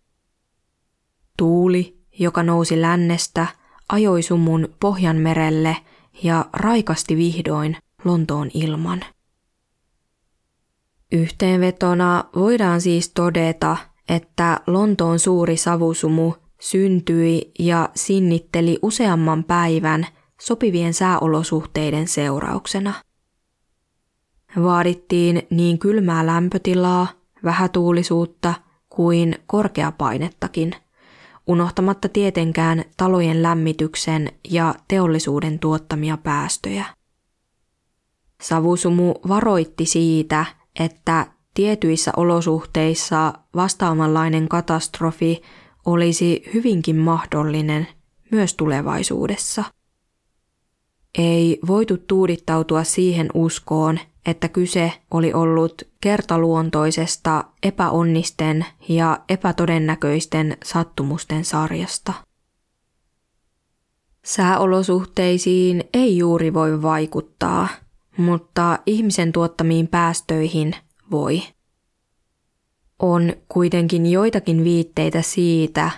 Tuuli, 1.37 2.01
joka 2.19 2.43
nousi 2.43 2.81
lännestä, 2.81 3.47
ajoi 3.89 4.21
sumun 4.21 4.75
Pohjanmerelle 4.79 5.77
ja 6.23 6.45
raikasti 6.53 7.17
vihdoin 7.17 7.77
Lontoon 8.05 8.49
ilman. 8.53 9.05
Yhteenvetona 11.11 12.23
voidaan 12.35 12.81
siis 12.81 13.09
todeta, 13.09 13.77
että 14.09 14.59
Lontoon 14.67 15.19
suuri 15.19 15.57
savusumu 15.57 16.33
syntyi 16.61 17.51
ja 17.59 17.89
sinnitteli 17.95 18.79
useamman 18.81 19.43
päivän 19.43 20.07
sopivien 20.41 20.93
sääolosuhteiden 20.93 22.07
seurauksena. 22.07 22.93
Vaadittiin 24.63 25.47
niin 25.49 25.79
kylmää 25.79 26.25
lämpötilaa, 26.25 27.07
vähätuulisuutta 27.43 28.53
kuin 28.89 29.35
korkeapainettakin. 29.47 30.75
unohtamatta 31.47 32.09
tietenkään 32.09 32.83
talojen 32.97 33.43
lämmityksen 33.43 34.31
ja 34.49 34.75
teollisuuden 34.87 35.59
tuottamia 35.59 36.17
päästöjä. 36.17 36.85
Savusumu 38.41 39.13
varoitti 39.27 39.85
siitä, 39.85 40.45
että 40.79 41.27
tietyissä 41.53 42.11
olosuhteissa 42.17 43.33
vastaavanlainen 43.55 44.47
katastrofi 44.47 45.41
olisi 45.85 46.43
hyvinkin 46.53 46.95
mahdollinen 46.95 47.87
myös 48.31 48.53
tulevaisuudessa. 48.53 49.63
Ei 51.17 51.59
voitu 51.67 51.97
tuudittautua 51.97 52.83
siihen 52.83 53.29
uskoon, 53.33 53.99
että 54.25 54.49
kyse 54.49 54.93
oli 55.11 55.33
ollut 55.33 55.81
kertaluontoisesta 56.01 57.43
epäonnisten 57.63 58.65
ja 58.89 59.19
epätodennäköisten 59.29 60.57
sattumusten 60.63 61.45
sarjasta. 61.45 62.13
Sääolosuhteisiin 64.25 65.83
ei 65.93 66.17
juuri 66.17 66.53
voi 66.53 66.81
vaikuttaa, 66.81 67.67
mutta 68.17 68.79
ihmisen 68.85 69.31
tuottamiin 69.31 69.87
päästöihin 69.87 70.75
voi. 71.13 71.43
On 72.99 73.33
kuitenkin 73.49 74.05
joitakin 74.05 74.63
viitteitä 74.63 75.21
siitä, 75.21 75.91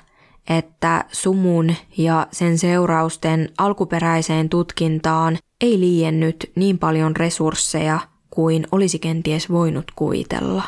että 0.49 1.05
sumun 1.11 1.76
ja 1.97 2.28
sen 2.32 2.57
seurausten 2.57 3.49
alkuperäiseen 3.57 4.49
tutkintaan 4.49 5.38
ei 5.61 5.80
liiennyt 5.80 6.51
niin 6.55 6.80
paljon 6.80 7.16
resursseja 7.16 7.99
kuin 8.30 8.68
olisi 8.72 8.99
kenties 8.99 9.49
voinut 9.49 9.86
kuvitella. 9.95 10.63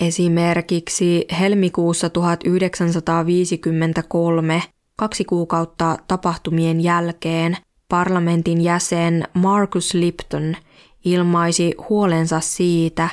Esimerkiksi 0.00 1.26
helmikuussa 1.40 2.10
1953, 2.10 4.62
kaksi 4.96 5.24
kuukautta 5.24 5.98
tapahtumien 6.08 6.80
jälkeen, 6.80 7.56
parlamentin 7.88 8.60
jäsen 8.60 9.24
Marcus 9.34 9.94
Lipton 9.94 10.56
ilmaisi 11.06 11.74
huolensa 11.88 12.40
siitä, 12.40 13.08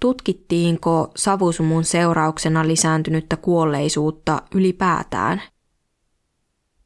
tutkittiinko 0.00 1.10
savusumun 1.16 1.84
seurauksena 1.84 2.66
lisääntynyttä 2.66 3.36
kuolleisuutta 3.36 4.42
ylipäätään. 4.54 5.42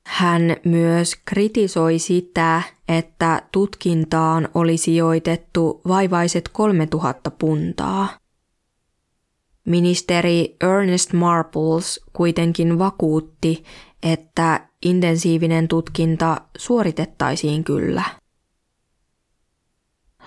Hän 0.07 0.57
myös 0.65 1.17
kritisoi 1.25 1.99
sitä, 1.99 2.63
että 2.89 3.43
tutkintaan 3.53 4.49
oli 4.55 4.77
sijoitettu 4.77 5.81
vaivaiset 5.89 6.49
3000 6.49 7.31
puntaa. 7.31 8.09
Ministeri 9.65 10.57
Ernest 10.61 11.13
Marples 11.13 12.01
kuitenkin 12.13 12.79
vakuutti, 12.79 13.65
että 14.03 14.69
intensiivinen 14.85 15.69
tutkinta 15.69 16.41
suoritettaisiin 16.57 17.65
kyllä. 17.65 18.05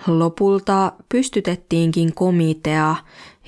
Lopulta 0.06 0.92
pystytettiinkin 1.08 2.14
komitea, 2.14 2.96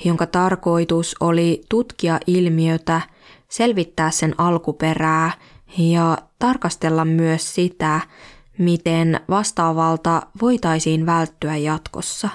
jonka 0.05 0.27
tarkoitus 0.27 1.17
oli 1.21 1.61
tutkia 1.69 2.21
ilmiötä, 2.27 3.01
selvittää 3.49 4.11
sen 4.11 4.35
alkuperää 4.39 5.31
ja 5.79 6.19
tarkastella 6.39 7.05
myös 7.05 7.55
sitä, 7.55 8.01
miten 8.59 9.21
vastaavalta 9.29 10.23
voitaisiin 10.43 11.07
välttyä 11.07 11.57
jatkossa. 11.57 12.29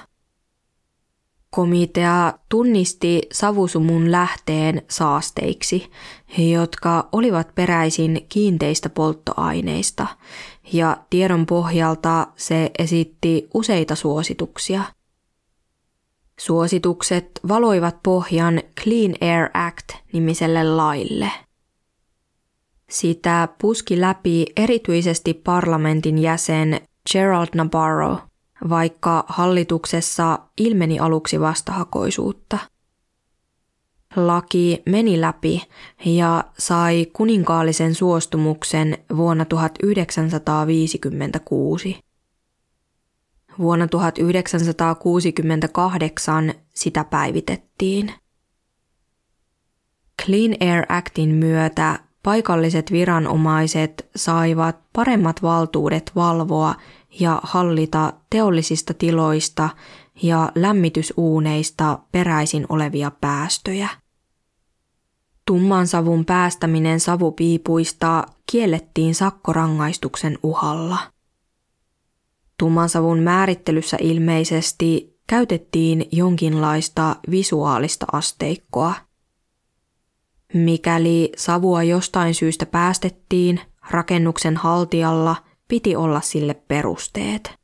Komitea 1.50 2.32
tunnisti 2.48 3.22
savusumun 3.32 4.12
lähteen 4.12 4.82
saasteiksi, 4.88 5.90
jotka 6.38 7.08
olivat 7.12 7.54
peräisin 7.54 8.26
kiinteistä 8.28 8.88
polttoaineista, 8.88 10.06
ja 10.72 10.96
tiedon 11.10 11.46
pohjalta 11.46 12.26
se 12.36 12.70
esitti 12.78 13.48
useita 13.54 13.94
suosituksia. 13.94 14.82
Suositukset 16.38 17.40
valoivat 17.48 17.96
pohjan 18.02 18.60
Clean 18.82 19.14
Air 19.20 19.50
Act-nimiselle 19.54 20.64
laille. 20.64 21.30
Sitä 22.90 23.48
puski 23.60 24.00
läpi 24.00 24.46
erityisesti 24.56 25.34
parlamentin 25.34 26.18
jäsen 26.18 26.80
Gerald 27.12 27.48
Nabarro, 27.54 28.18
vaikka 28.68 29.24
hallituksessa 29.28 30.38
ilmeni 30.58 30.98
aluksi 30.98 31.40
vastahakoisuutta– 31.40 32.58
Laki 34.16 34.82
meni 34.86 35.20
läpi 35.20 35.62
ja 36.04 36.44
sai 36.58 37.06
kuninkaallisen 37.12 37.94
suostumuksen 37.94 38.98
vuonna 39.16 39.44
1956. 39.44 41.98
Vuonna 43.58 43.86
1968 43.86 46.54
sitä 46.74 47.04
päivitettiin. 47.04 48.12
Clean 50.24 50.54
Air 50.60 50.86
Actin 50.88 51.34
myötä 51.34 51.98
paikalliset 52.22 52.92
viranomaiset 52.92 54.08
saivat 54.16 54.76
paremmat 54.92 55.42
valtuudet 55.42 56.12
valvoa 56.14 56.74
ja 57.20 57.40
hallita 57.42 58.12
teollisista 58.30 58.94
tiloista 58.94 59.68
ja 60.22 60.52
lämmitysuuneista 60.54 61.98
peräisin 62.12 62.66
olevia 62.68 63.10
päästöjä. 63.20 64.01
Tumman 65.46 65.86
savun 65.86 66.24
päästäminen 66.24 67.00
savupiipuista 67.00 68.24
kiellettiin 68.52 69.14
sakkorangaistuksen 69.14 70.38
uhalla. 70.42 70.98
Tumman 72.58 72.88
savun 72.88 73.18
määrittelyssä 73.18 73.96
ilmeisesti 74.00 75.18
käytettiin 75.26 76.08
jonkinlaista 76.12 77.16
visuaalista 77.30 78.06
asteikkoa. 78.12 78.94
Mikäli 80.54 81.32
savua 81.36 81.82
jostain 81.82 82.34
syystä 82.34 82.66
päästettiin, 82.66 83.60
rakennuksen 83.90 84.56
haltijalla 84.56 85.36
piti 85.68 85.96
olla 85.96 86.20
sille 86.20 86.54
perusteet. 86.54 87.61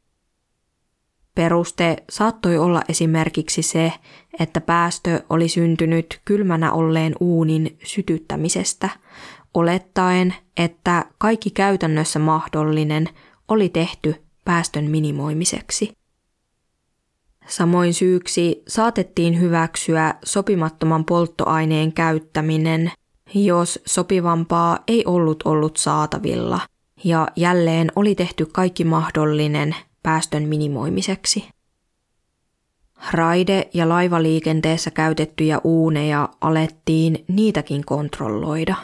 Peruste 1.38 1.96
saattoi 2.10 2.58
olla 2.58 2.82
esimerkiksi 2.88 3.62
se, 3.62 3.92
että 4.40 4.60
päästö 4.60 5.22
oli 5.30 5.48
syntynyt 5.48 6.20
kylmänä 6.24 6.72
olleen 6.72 7.14
uunin 7.20 7.78
sytyttämisestä, 7.84 8.88
olettaen, 9.54 10.34
että 10.56 11.04
kaikki 11.18 11.50
käytännössä 11.50 12.18
mahdollinen 12.18 13.08
oli 13.48 13.68
tehty 13.68 14.14
päästön 14.44 14.84
minimoimiseksi. 14.84 15.92
Samoin 17.48 17.94
syyksi 17.94 18.62
saatettiin 18.68 19.40
hyväksyä 19.40 20.14
sopimattoman 20.24 21.04
polttoaineen 21.04 21.92
käyttäminen, 21.92 22.92
jos 23.34 23.78
sopivampaa 23.86 24.78
ei 24.88 25.04
ollut 25.06 25.42
ollut 25.44 25.76
saatavilla, 25.76 26.60
ja 27.04 27.28
jälleen 27.36 27.92
oli 27.96 28.14
tehty 28.14 28.46
kaikki 28.46 28.84
mahdollinen 28.84 29.76
päästön 30.02 30.42
minimoimiseksi. 30.42 31.48
Raide- 33.12 33.70
ja 33.74 33.88
laivaliikenteessä 33.88 34.90
käytettyjä 34.90 35.60
uuneja 35.64 36.28
alettiin 36.40 37.24
niitäkin 37.28 37.84
kontrolloida. 37.84 38.74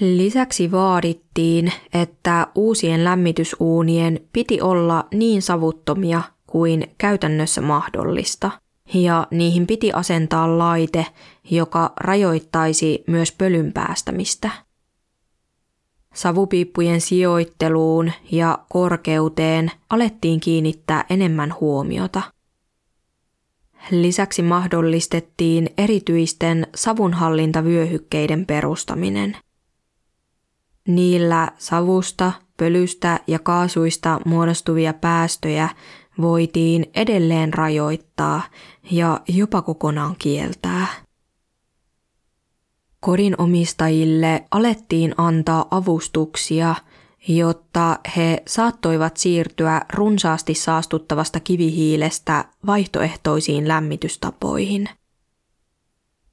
Lisäksi 0.00 0.72
vaadittiin, 0.72 1.72
että 1.94 2.46
uusien 2.54 3.04
lämmitysuunien 3.04 4.20
piti 4.32 4.60
olla 4.60 5.06
niin 5.14 5.42
savuttomia 5.42 6.22
kuin 6.46 6.94
käytännössä 6.98 7.60
mahdollista, 7.60 8.50
ja 8.94 9.26
niihin 9.30 9.66
piti 9.66 9.92
asentaa 9.92 10.58
laite, 10.58 11.06
joka 11.50 11.92
rajoittaisi 11.96 13.04
myös 13.06 13.32
pölyn 13.32 13.72
päästämistä– 13.72 14.50
Savupiippujen 16.14 17.00
sijoitteluun 17.00 18.12
ja 18.32 18.58
korkeuteen 18.68 19.70
alettiin 19.90 20.40
kiinnittää 20.40 21.04
enemmän 21.10 21.54
huomiota. 21.60 22.22
Lisäksi 23.90 24.42
mahdollistettiin 24.42 25.68
erityisten 25.78 26.66
savunhallintavyöhykkeiden 26.74 28.46
perustaminen. 28.46 29.36
Niillä 30.88 31.52
savusta, 31.58 32.32
pölystä 32.56 33.20
ja 33.26 33.38
kaasuista 33.38 34.20
muodostuvia 34.24 34.94
päästöjä 34.94 35.68
voitiin 36.20 36.90
edelleen 36.94 37.54
rajoittaa 37.54 38.42
ja 38.90 39.20
jopa 39.28 39.62
kokonaan 39.62 40.16
kieltää. 40.18 40.86
Kodinomistajille 43.00 44.44
alettiin 44.50 45.14
antaa 45.16 45.66
avustuksia, 45.70 46.74
jotta 47.28 47.98
he 48.16 48.42
saattoivat 48.46 49.16
siirtyä 49.16 49.82
runsaasti 49.92 50.54
saastuttavasta 50.54 51.40
kivihiilestä 51.40 52.44
vaihtoehtoisiin 52.66 53.68
lämmitystapoihin. 53.68 54.88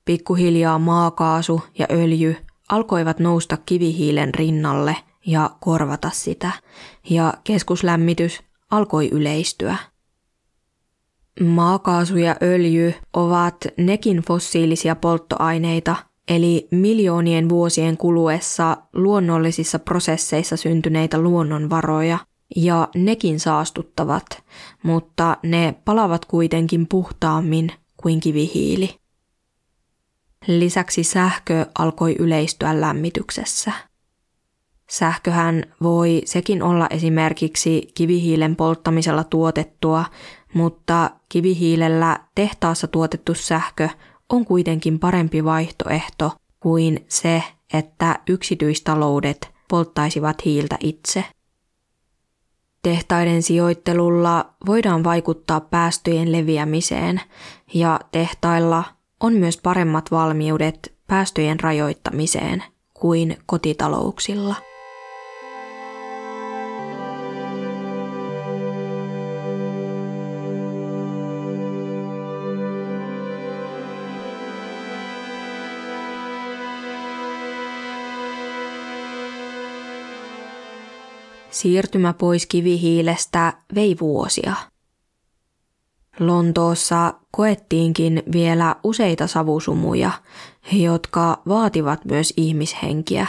pikkuhiljaa 0.06 0.80
maakaasu 0.80 1.62
ja 1.80 1.88
öljy 1.92 2.36
alkoivat 2.70 3.20
nousta 3.20 3.58
kivihiilen 3.66 4.36
rinnalle 4.36 4.96
ja 5.26 5.50
korvata 5.60 6.10
sitä, 6.14 6.52
ja 7.10 7.34
keskuslämmitys 7.44 8.40
alkoi 8.72 9.10
yleistyä. 9.10 9.78
Maakaasu 11.42 12.18
ja 12.18 12.36
öljy 12.42 12.94
ovat 13.14 13.56
nekin 13.78 14.18
fossiilisia 14.18 14.96
polttoaineita, 14.96 15.96
eli 16.28 16.68
miljoonien 16.72 17.50
vuosien 17.50 17.98
kuluessa 17.98 18.78
luonnollisissa 18.94 19.80
prosesseissa 19.80 20.58
syntyneitä 20.58 21.20
luonnonvaroja, 21.20 22.18
ja 22.56 22.88
nekin 22.96 23.40
saastuttavat, 23.40 24.26
mutta 24.84 25.38
ne 25.44 25.76
palavat 25.86 26.26
kuitenkin 26.26 26.88
puhtaammin 26.88 27.72
kuin 27.98 28.20
kivihiili. 28.20 28.96
Lisäksi 30.48 31.04
sähkö 31.04 31.66
alkoi 31.80 32.16
yleistyä 32.20 32.82
lämmityksessä. 32.82 33.72
Sähköhän 34.90 35.64
voi 35.82 36.22
sekin 36.26 36.64
olla 36.64 36.88
esimerkiksi 36.90 37.88
kivihiilen 37.94 38.56
polttamisella 38.56 39.24
tuotettua, 39.24 40.06
mutta 40.54 41.10
kivihiilellä 41.30 42.20
tehtaassa 42.36 42.88
tuotettu 42.88 43.34
sähkö 43.34 43.90
kuitenkin 44.46 45.00
parempi 45.00 45.44
vaihtoehto 45.44 46.32
kuin 46.60 47.06
se, 47.08 47.44
että 47.74 48.20
yksityistaloudet 48.30 49.52
polttaisivat 49.70 50.46
hiiltä 50.46 50.78
itse. 50.80 51.24
Tehtaiden 52.84 53.44
sijoittelulla 53.44 54.54
voidaan 54.66 55.04
vaikuttaa 55.04 55.62
päästöjen 55.62 56.32
leviämiseen 56.32 57.22
ja 57.74 58.00
tehtailla 58.12 58.84
on 59.20 59.34
myös 59.34 59.58
paremmat 59.58 60.12
valmiudet 60.12 60.94
päästöjen 61.08 61.60
rajoittamiseen 61.60 62.64
kuin 62.94 63.38
kotitalouksilla. 63.46 64.56
Siirtymä 81.58 82.14
pois 82.14 82.46
kivihiilestä 82.46 83.54
vei 83.76 83.96
vuosia. 84.02 84.54
Lontoossa 86.20 87.14
koettiinkin 87.32 88.24
vielä 88.32 88.76
useita 88.84 89.28
savusumuja, 89.28 90.12
jotka 90.72 91.42
vaativat 91.48 92.06
myös 92.06 92.34
ihmishenkiä. 92.38 93.28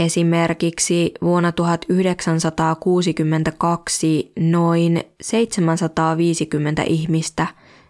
Esimerkiksi 0.00 1.12
vuonna 1.22 1.52
1962 1.52 4.32
noin 4.40 5.04
750 5.22 6.82
ihmistä 6.82 7.46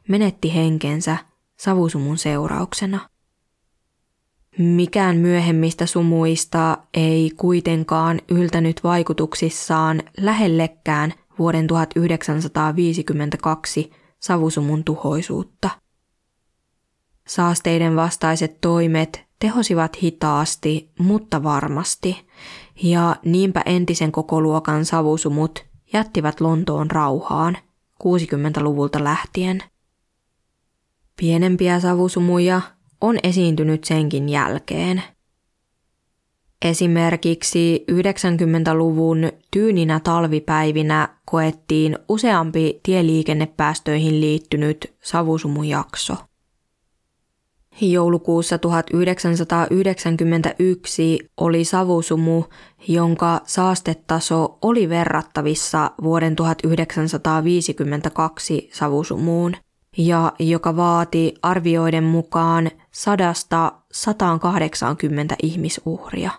menetti 0.08 0.54
henkensä 0.54 1.16
savusumun 1.56 2.18
seurauksena. 2.18 3.08
Mikään 4.58 5.16
myöhemmistä 5.16 5.86
sumuista 5.86 6.78
ei 6.94 7.30
kuitenkaan 7.36 8.20
yltänyt 8.30 8.84
vaikutuksissaan 8.84 10.02
lähellekään 10.20 11.14
vuoden 11.38 11.66
1952 11.66 13.90
savusumun 14.20 14.84
tuhoisuutta. 14.84 15.70
Saasteiden 17.28 17.96
vastaiset 17.96 18.60
toimet 18.60 19.24
tehosivat 19.38 20.02
hitaasti, 20.02 20.90
mutta 20.98 21.42
varmasti, 21.42 22.26
ja 22.82 23.16
niinpä 23.24 23.62
entisen 23.66 24.12
kokoluokan 24.12 24.84
savusumut 24.84 25.64
jättivät 25.92 26.40
Lontoon 26.40 26.90
rauhaan 26.90 27.58
60-luvulta 28.04 29.04
lähtien. 29.04 29.62
Pienempiä 31.16 31.80
savusumuja 31.80 32.60
on 33.00 33.18
esiintynyt 33.22 33.84
senkin 33.84 34.28
jälkeen. 34.28 35.02
Esimerkiksi 36.64 37.84
90-luvun 37.92 39.32
tyyninä 39.50 40.00
talvipäivinä 40.00 41.08
koettiin 41.24 41.98
useampi 42.08 42.80
tieliikennepäästöihin 42.82 44.20
liittynyt 44.20 44.94
savusumujakso. 45.02 46.14
Joulukuussa 47.80 48.58
1991 48.58 51.18
oli 51.36 51.64
savusumu, 51.64 52.44
jonka 52.88 53.40
saastetaso 53.44 54.58
oli 54.62 54.88
verrattavissa 54.88 55.90
vuoden 56.02 56.36
1952 56.36 58.70
savusumuun– 58.72 59.56
ja 59.98 60.32
joka 60.38 60.76
vaati 60.76 61.34
arvioiden 61.42 62.04
mukaan 62.04 62.70
sadasta 62.92 63.72
180 63.92 65.36
ihmisuhria. 65.42 66.30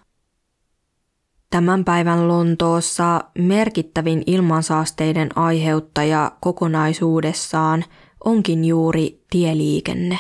Tämän 1.50 1.86
päivän 1.86 2.28
Lontoossa 2.28 3.24
merkittävin 3.38 4.24
ilmansaasteiden 4.28 5.38
aiheuttaja 5.38 6.32
kokonaisuudessaan 6.42 7.86
onkin 8.24 8.66
juuri 8.66 9.24
tieliikenne. 9.30 10.20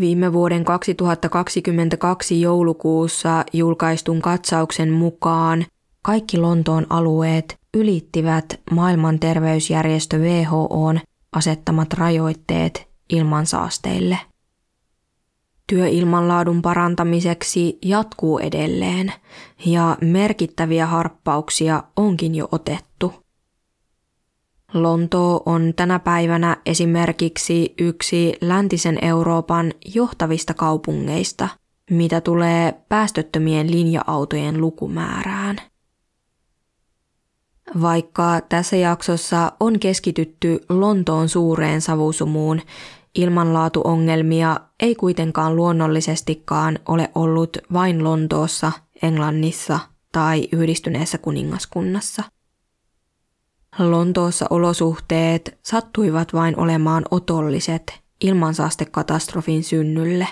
Viime 0.00 0.32
vuoden 0.32 0.64
2022 0.64 2.40
joulukuussa 2.40 3.44
julkaistun 3.52 4.22
katsauksen 4.22 4.92
mukaan 4.92 5.66
kaikki 6.02 6.38
Lontoon 6.38 6.86
alueet 6.90 7.58
ylittivät 7.74 8.60
maailman 8.70 9.18
terveysjärjestö 9.18 10.18
WHOn 10.18 11.00
asettamat 11.32 11.92
rajoitteet 11.92 12.88
ilmansaasteille. 13.08 14.18
Työ 15.68 15.86
ilmanlaadun 15.88 16.62
parantamiseksi 16.62 17.78
jatkuu 17.82 18.38
edelleen 18.38 19.12
ja 19.66 19.96
merkittäviä 20.00 20.86
harppauksia 20.86 21.82
onkin 21.96 22.34
jo 22.34 22.48
otettu. 22.52 23.12
Lontoo 24.74 25.42
on 25.46 25.72
tänä 25.76 25.98
päivänä 25.98 26.56
esimerkiksi 26.66 27.74
yksi 27.78 28.34
läntisen 28.40 28.98
Euroopan 29.04 29.72
johtavista 29.94 30.54
kaupungeista, 30.54 31.48
mitä 31.90 32.20
tulee 32.20 32.74
päästöttömien 32.88 33.70
linja-autojen 33.70 34.60
lukumäärään. 34.60 35.60
Vaikka 37.82 38.40
tässä 38.48 38.76
jaksossa 38.76 39.52
on 39.60 39.78
keskitytty 39.78 40.60
Lontoon 40.68 41.28
suureen 41.28 41.80
savusumuun, 41.80 42.60
ilmanlaatuongelmia 43.14 44.60
ei 44.80 44.94
kuitenkaan 44.94 45.56
luonnollisestikaan 45.56 46.78
ole 46.88 47.10
ollut 47.14 47.56
vain 47.72 48.04
Lontoossa, 48.04 48.72
Englannissa 49.02 49.78
tai 50.12 50.48
yhdistyneessä 50.52 51.18
kuningaskunnassa. 51.18 52.22
Lontoossa 53.78 54.46
olosuhteet 54.50 55.58
sattuivat 55.62 56.32
vain 56.32 56.60
olemaan 56.60 57.04
otolliset 57.10 58.00
ilmansaastekatastrofin 58.20 59.64
synnylle. 59.64 60.28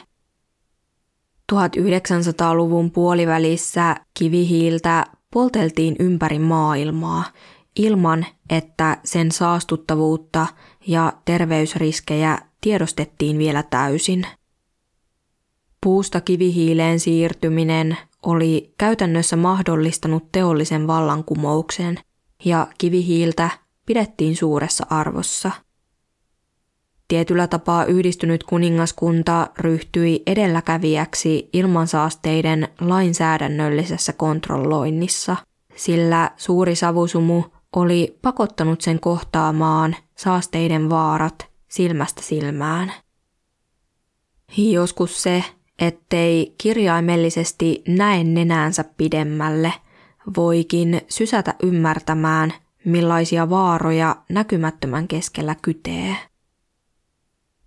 1900-luvun 1.53 2.91
puolivälissä 2.91 3.97
kivihiiltä 4.19 5.07
polteltiin 5.33 5.97
ympäri 5.99 6.39
maailmaa 6.39 7.25
ilman, 7.77 8.27
että 8.51 8.99
sen 9.05 9.33
saastuttavuutta 9.33 10.47
ja 10.87 11.13
terveysriskejä 11.25 12.39
tiedostettiin 12.61 13.39
vielä 13.39 13.63
täysin. 13.63 14.27
Puusta 15.81 16.21
kivihiileen 16.21 17.01
siirtyminen 17.01 17.97
oli 18.23 18.75
käytännössä 18.79 19.37
mahdollistanut 19.37 20.33
teollisen 20.33 20.87
vallankumouksen 20.87 21.99
ja 22.45 22.67
kivihiiltä 22.79 23.51
pidettiin 23.87 24.37
suuressa 24.37 24.87
arvossa. 24.91 25.51
Tietyllä 27.09 27.47
tapaa 27.47 27.85
yhdistynyt 27.85 28.45
kuningaskunta 28.45 29.51
ryhtyi 29.59 30.23
edelläkävijäksi 30.27 31.49
ilmansaasteiden 31.53 32.69
lainsäädännöllisessä 32.81 34.13
kontrolloinnissa, 34.13 35.37
sillä 35.77 36.31
suuri 36.37 36.75
savusumu 36.77 37.43
oli 37.77 38.19
pakottanut 38.23 38.81
sen 38.81 39.01
kohtaamaan 39.01 39.97
saasteiden 40.17 40.91
vaarat 40.91 41.47
silmästä 41.69 42.23
silmään. 42.23 42.93
Joskus 44.57 45.23
se, 45.23 45.45
ettei 45.79 46.55
kirjaimellisesti 46.59 47.83
näe 47.89 48.25
nenäänsä 48.25 48.85
pidemmälle, 48.97 49.73
voikin 50.37 51.01
sysätä 51.09 51.55
ymmärtämään, 51.63 52.53
millaisia 52.85 53.51
vaaroja 53.51 54.17
näkymättömän 54.29 55.09
keskellä 55.09 55.57
kytee. 55.63 56.17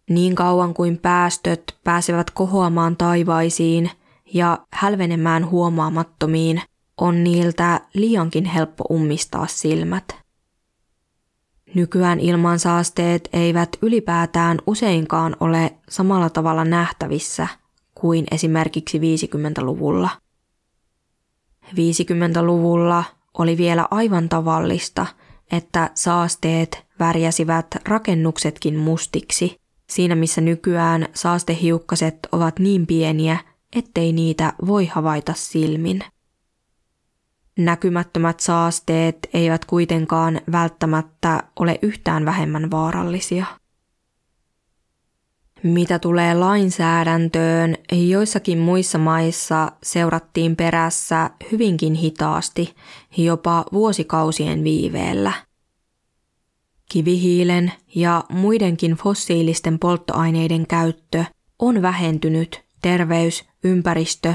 Niin 0.10 0.36
kauan 0.36 0.74
kuin 0.74 0.98
päästöt 0.98 1.76
pääsevät 1.84 2.32
kohoamaan 2.32 2.98
taivaisiin 2.98 3.92
ja 4.34 4.60
hälvenemään 4.74 5.50
huomaamattomiin, 5.50 6.62
on 6.98 7.24
niiltä 7.24 7.82
liiankin 7.94 8.46
helppo 8.46 8.84
ummistaa 8.92 9.48
silmät. 9.48 10.20
Nykyään 11.76 12.20
ilmansaasteet 12.20 13.30
eivät 13.34 13.70
ylipäätään 13.82 14.58
useinkaan 14.68 15.36
ole 15.40 15.74
samalla 15.90 16.30
tavalla 16.30 16.66
nähtävissä 16.66 17.48
kuin 17.96 18.26
esimerkiksi 18.32 19.00
50-luvulla. 19.00 20.10
50-luvulla 21.66 23.04
oli 23.38 23.58
vielä 23.58 23.88
aivan 23.92 24.30
tavallista, 24.30 25.06
että 25.52 25.92
saasteet 25.94 26.86
värjäsivät 27.00 27.68
rakennuksetkin 27.86 28.76
mustiksi, 28.78 29.60
siinä 29.90 30.16
missä 30.16 30.42
nykyään 30.42 31.08
saastehiukkaset 31.14 32.20
ovat 32.32 32.60
niin 32.60 32.88
pieniä, 32.88 33.38
ettei 33.76 34.14
niitä 34.14 34.54
voi 34.68 34.86
havaita 34.86 35.34
silmin. 35.36 36.04
Näkymättömät 37.60 38.40
saasteet 38.40 39.30
eivät 39.34 39.66
kuitenkaan 39.66 40.42
välttämättä 40.52 41.44
ole 41.60 41.80
yhtään 41.82 42.26
vähemmän 42.26 42.72
vaarallisia. 42.72 43.46
Mitä 45.64 46.00
tulee 46.00 46.34
lainsäädäntöön, 46.34 47.76
joissakin 47.92 48.60
muissa 48.60 48.98
maissa 48.98 49.72
seurattiin 49.84 50.56
perässä 50.56 51.30
hyvinkin 51.52 51.94
hitaasti, 51.94 52.76
jopa 53.18 53.66
vuosikausien 53.74 54.64
viiveellä. 54.64 55.34
Kivihiilen 56.92 57.72
ja 57.96 58.24
muidenkin 58.30 58.92
fossiilisten 58.92 59.80
polttoaineiden 59.80 60.68
käyttö 60.68 61.26
on 61.60 61.82
vähentynyt 61.82 62.62
terveys, 62.82 63.49
ympäristö 63.64 64.34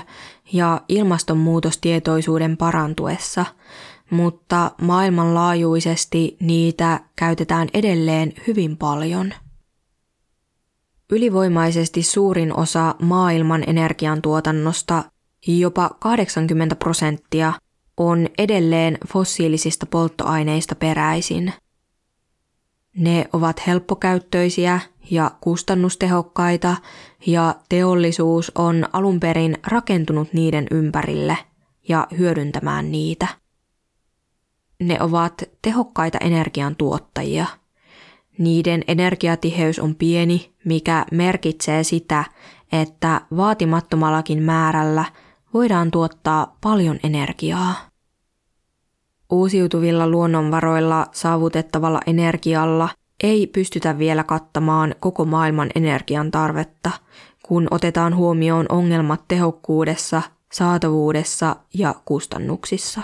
ja 0.52 0.80
ilmastonmuutostietoisuuden 0.88 2.56
parantuessa, 2.56 3.46
mutta 4.10 4.70
maailmanlaajuisesti 4.80 6.36
niitä 6.40 7.00
käytetään 7.16 7.68
edelleen 7.74 8.32
hyvin 8.46 8.76
paljon– 8.76 9.34
Ylivoimaisesti 11.10 12.02
suurin 12.02 12.56
osa 12.56 12.94
maailman 13.02 13.64
energiantuotannosta, 13.66 15.04
jopa 15.46 15.90
80 16.00 16.76
prosenttia, 16.76 17.52
on 17.96 18.28
edelleen 18.38 18.98
fossiilisista 19.08 19.86
polttoaineista 19.86 20.74
peräisin. 20.74 21.52
Ne 22.96 23.28
ovat 23.32 23.66
helppokäyttöisiä 23.66 24.80
ja 25.10 25.30
kustannustehokkaita 25.40 26.76
ja 27.26 27.54
teollisuus 27.68 28.52
on 28.54 28.84
alun 28.92 29.20
perin 29.20 29.56
rakentunut 29.66 30.32
niiden 30.32 30.66
ympärille 30.70 31.38
ja 31.88 32.06
hyödyntämään 32.18 32.92
niitä. 32.92 33.26
Ne 34.80 35.02
ovat 35.02 35.42
tehokkaita 35.62 36.18
energiantuottajia– 36.18 37.46
niiden 38.38 38.84
energiatiheys 38.88 39.78
on 39.78 39.94
pieni, 39.94 40.52
mikä 40.64 41.06
merkitsee 41.12 41.84
sitä, 41.84 42.24
että 42.72 43.20
vaatimattomallakin 43.36 44.42
määrällä 44.42 45.04
voidaan 45.54 45.90
tuottaa 45.90 46.56
paljon 46.60 46.98
energiaa. 47.02 47.74
Uusiutuvilla 49.30 50.08
luonnonvaroilla 50.08 51.06
saavutettavalla 51.12 52.00
energialla 52.06 52.88
ei 53.24 53.46
pystytä 53.46 53.98
vielä 53.98 54.24
kattamaan 54.24 54.94
koko 55.00 55.24
maailman 55.24 55.70
energian 55.74 56.30
tarvetta, 56.30 56.90
kun 57.42 57.68
otetaan 57.70 58.16
huomioon 58.16 58.66
ongelmat 58.68 59.28
tehokkuudessa, 59.28 60.22
saatavuudessa 60.52 61.56
ja 61.74 61.94
kustannuksissa. 62.04 63.02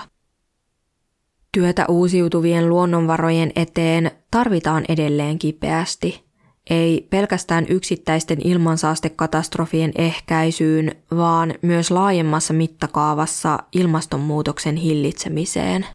Työtä 1.53 1.85
uusiutuvien 1.89 2.69
luonnonvarojen 2.69 3.53
eteen 3.57 4.11
tarvitaan 4.31 4.85
edelleen 4.89 5.39
kipeästi, 5.39 6.25
ei 6.71 7.07
pelkästään 7.11 7.67
yksittäisten 7.69 8.39
ilmansaastekatastrofien 8.47 9.93
ehkäisyyn, 9.99 10.97
vaan 11.17 11.55
myös 11.63 11.91
laajemmassa 11.91 12.55
mittakaavassa 12.55 13.59
ilmastonmuutoksen 13.73 14.77
hillitsemiseen. 14.77 15.87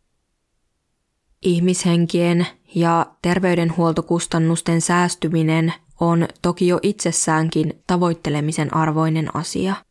Ihmishenkien 1.41 2.47
ja 2.76 3.05
terveydenhuoltokustannusten 3.21 4.82
säästyminen 4.82 5.73
on 5.99 6.28
toki 6.41 6.67
jo 6.67 6.80
itsessäänkin 6.84 7.73
tavoittelemisen 7.88 8.76
arvoinen 8.76 9.36
asia– 9.36 9.76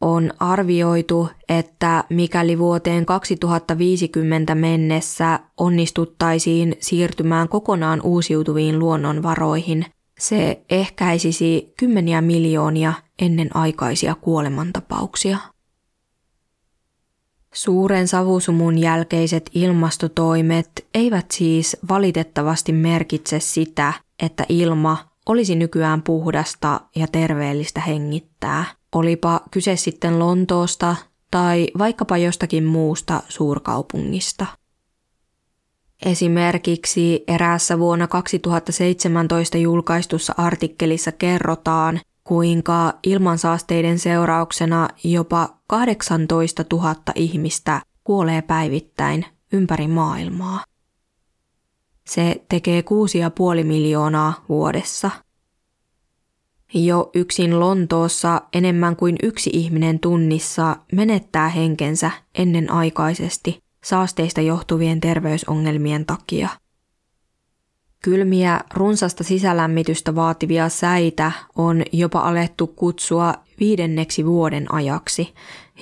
on 0.00 0.32
arvioitu, 0.38 1.28
että 1.48 2.04
mikäli 2.10 2.58
vuoteen 2.58 3.06
2050 3.06 4.54
mennessä 4.54 5.40
onnistuttaisiin 5.56 6.76
siirtymään 6.80 7.48
kokonaan 7.48 8.00
uusiutuviin 8.02 8.78
luonnonvaroihin, 8.78 9.86
se 10.18 10.64
ehkäisisi 10.70 11.74
kymmeniä 11.76 12.20
miljoonia 12.20 12.92
ennenaikaisia 13.18 14.14
kuolemantapauksia. 14.14 15.38
Suuren 17.54 18.08
savusumun 18.08 18.78
jälkeiset 18.78 19.50
ilmastotoimet 19.54 20.86
eivät 20.94 21.30
siis 21.30 21.76
valitettavasti 21.88 22.72
merkitse 22.72 23.40
sitä, 23.40 23.92
että 24.22 24.46
ilma 24.48 25.10
olisi 25.26 25.54
nykyään 25.54 26.02
puhdasta 26.02 26.80
ja 26.96 27.06
terveellistä 27.06 27.80
hengittää– 27.80 28.64
olipa 28.94 29.40
kyse 29.50 29.76
sitten 29.76 30.18
Lontoosta 30.18 30.96
tai 31.30 31.68
vaikkapa 31.78 32.18
jostakin 32.18 32.64
muusta 32.64 33.22
suurkaupungista. 33.28 34.46
Esimerkiksi 36.06 37.24
eräässä 37.28 37.78
vuonna 37.78 38.06
2017 38.08 39.58
julkaistussa 39.58 40.34
artikkelissa 40.36 41.12
kerrotaan, 41.12 42.00
kuinka 42.24 42.92
ilmansaasteiden 43.02 43.98
seurauksena 43.98 44.88
jopa 45.04 45.48
18 45.66 46.64
000 46.72 46.94
ihmistä 47.14 47.82
kuolee 48.04 48.42
päivittäin 48.42 49.26
ympäri 49.52 49.88
maailmaa. 49.88 50.64
Se 52.06 52.44
tekee 52.48 52.80
6,5 53.60 53.64
miljoonaa 53.64 54.44
vuodessa– 54.48 55.10
jo 56.74 57.10
yksin 57.14 57.60
Lontoossa 57.60 58.42
enemmän 58.52 58.96
kuin 58.96 59.16
yksi 59.22 59.50
ihminen 59.52 59.98
tunnissa 59.98 60.76
menettää 60.92 61.48
henkensä 61.48 62.10
ennenaikaisesti 62.34 63.62
saasteista 63.84 64.40
johtuvien 64.40 65.00
terveysongelmien 65.00 66.06
takia. 66.06 66.48
Kylmiä 68.04 68.60
runsasta 68.74 69.24
sisälämmitystä 69.24 70.14
vaativia 70.14 70.68
säitä 70.68 71.32
on 71.56 71.82
jopa 71.92 72.20
alettu 72.20 72.66
kutsua 72.66 73.34
viidenneksi 73.60 74.26
vuoden 74.26 74.74
ajaksi, 74.74 75.34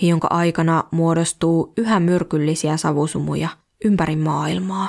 jonka 0.02 0.28
aikana 0.30 0.84
muodostuu 0.90 1.72
yhä 1.76 2.00
myrkyllisiä 2.00 2.76
savusumuja 2.76 3.48
ympäri 3.84 4.16
maailmaa. 4.16 4.88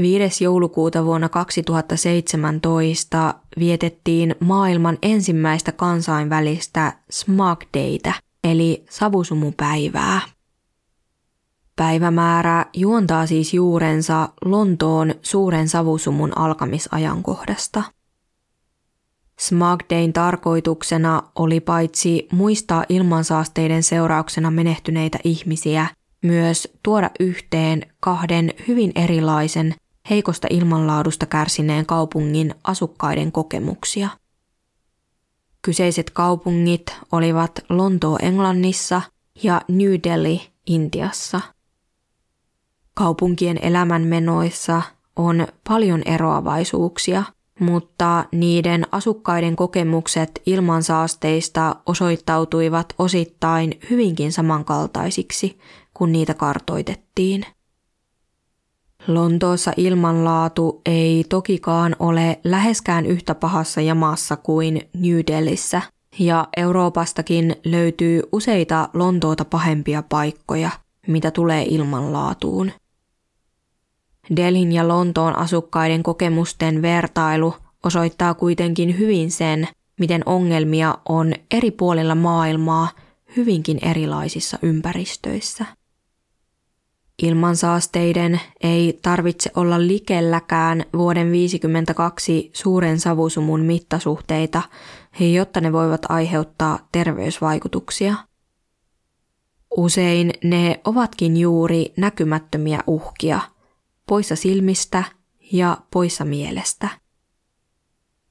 5. 0.00 0.44
joulukuuta 0.44 1.04
vuonna 1.04 1.28
2017 1.28 3.34
vietettiin 3.58 4.34
maailman 4.40 4.98
ensimmäistä 5.02 5.72
kansainvälistä 5.72 6.92
Smog 7.10 7.62
Daytä, 7.74 8.12
eli 8.44 8.84
savusumupäivää. 8.90 10.20
Päivämäärä 11.78 12.66
juontaa 12.76 13.26
siis 13.26 13.54
juurensa 13.54 14.28
Lontoon 14.44 15.14
suuren 15.22 15.68
savusumun 15.68 16.38
alkamisajankohdasta. 16.38 17.82
Smog 19.38 19.80
Dayn 19.90 20.12
tarkoituksena 20.12 21.22
oli 21.34 21.60
paitsi 21.60 22.28
muistaa 22.32 22.84
ilmansaasteiden 22.88 23.82
seurauksena 23.82 24.50
menehtyneitä 24.50 25.18
ihmisiä– 25.24 25.86
myös 26.22 26.68
tuoda 26.82 27.10
yhteen 27.20 27.82
kahden 28.00 28.52
hyvin 28.68 28.92
erilaisen 28.94 29.74
heikosta 30.10 30.48
ilmanlaadusta 30.50 31.26
kärsineen 31.26 31.86
kaupungin 31.86 32.54
asukkaiden 32.64 33.32
kokemuksia. 33.32 34.08
Kyseiset 35.62 36.10
kaupungit 36.10 36.96
olivat 37.12 37.60
Lontoo 37.68 38.18
Englannissa 38.22 39.02
ja 39.42 39.60
New 39.68 39.92
Delhi 40.04 40.50
Intiassa. 40.66 41.40
Kaupunkien 42.98 43.58
elämänmenoissa 43.62 44.82
on 45.16 45.46
paljon 45.68 46.02
eroavaisuuksia, 46.06 47.22
mutta 47.60 48.24
niiden 48.32 48.86
asukkaiden 48.92 49.56
kokemukset 49.56 50.42
ilmansaasteista 50.46 51.76
osoittautuivat 51.86 52.94
osittain 52.98 53.80
hyvinkin 53.90 54.32
samankaltaisiksi 54.32 55.58
kun 55.94 56.12
niitä 56.12 56.34
kartoitettiin. 56.34 57.44
Lontoossa 59.08 59.72
ilmanlaatu 59.76 60.82
ei 60.86 61.24
tokikaan 61.28 61.96
ole 61.98 62.40
läheskään 62.44 63.06
yhtä 63.06 63.34
pahassa 63.34 63.80
jamassa 63.80 64.36
kuin 64.36 64.80
New 64.94 65.18
Delhissä, 65.26 65.82
ja 66.18 66.48
Euroopastakin 66.56 67.56
löytyy 67.64 68.22
useita 68.32 68.88
Lontoota 68.94 69.44
pahempia 69.44 70.02
paikkoja, 70.08 70.70
mitä 71.06 71.30
tulee 71.30 71.62
ilmanlaatuun. 71.62 72.72
Delhin 74.36 74.72
ja 74.72 74.88
Lontoon 74.88 75.38
asukkaiden 75.38 76.02
kokemusten 76.02 76.82
vertailu 76.82 77.54
osoittaa 77.84 78.34
kuitenkin 78.34 78.98
hyvin 78.98 79.30
sen, 79.30 79.68
miten 80.00 80.22
ongelmia 80.26 80.98
on 81.08 81.34
eri 81.50 81.70
puolilla 81.70 82.14
maailmaa 82.14 82.88
hyvinkin 83.36 83.78
erilaisissa 83.82 84.58
ympäristöissä. 84.62 85.64
Ilmansaasteiden 87.22 88.40
ei 88.60 88.98
tarvitse 89.02 89.50
olla 89.56 89.86
likelläkään 89.86 90.78
vuoden 90.78 91.26
1952 91.26 92.50
suuren 92.52 93.00
savusumun 93.00 93.60
mittasuhteita, 93.60 94.62
jotta 95.20 95.60
ne 95.60 95.72
voivat 95.72 96.06
aiheuttaa 96.08 96.88
terveysvaikutuksia. 96.92 98.14
Usein 99.76 100.32
ne 100.44 100.80
ovatkin 100.84 101.36
juuri 101.36 101.92
näkymättömiä 101.96 102.80
uhkia, 102.86 103.40
poissa 104.08 104.36
silmistä 104.36 105.04
ja 105.52 105.78
poissa 105.90 106.24
mielestä. 106.24 106.88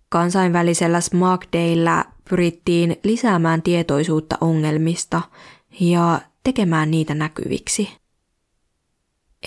Kansainvälisellä 0.09 1.01
Smog 1.01 1.43
Daylla 1.53 2.05
pyrittiin 2.29 2.97
lisäämään 3.03 3.61
tietoisuutta 3.61 4.37
ongelmista 4.41 5.21
ja 5.79 6.21
tekemään 6.43 6.91
niitä 6.91 7.15
näkyviksi. 7.15 7.89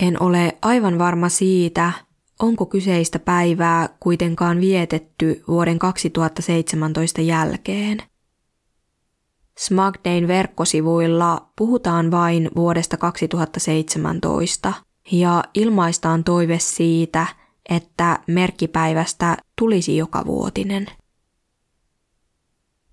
En 0.01 0.21
ole 0.21 0.57
aivan 0.61 0.99
varma 0.99 1.29
siitä, 1.29 1.91
onko 2.39 2.65
kyseistä 2.65 3.19
päivää 3.19 3.89
kuitenkaan 3.99 4.61
vietetty 4.61 5.43
vuoden 5.47 5.79
2017 5.79 7.21
jälkeen. 7.21 8.03
Smagdayn 9.57 10.27
verkkosivuilla 10.27 11.51
puhutaan 11.55 12.11
vain 12.11 12.49
vuodesta 12.55 12.97
2017 12.97 14.73
ja 15.11 15.43
ilmaistaan 15.53 16.23
toive 16.23 16.59
siitä, 16.59 17.27
että 17.69 18.19
merkkipäivästä 18.27 19.37
tulisi 19.59 19.97
joka 19.97 20.25
vuotinen. 20.25 20.87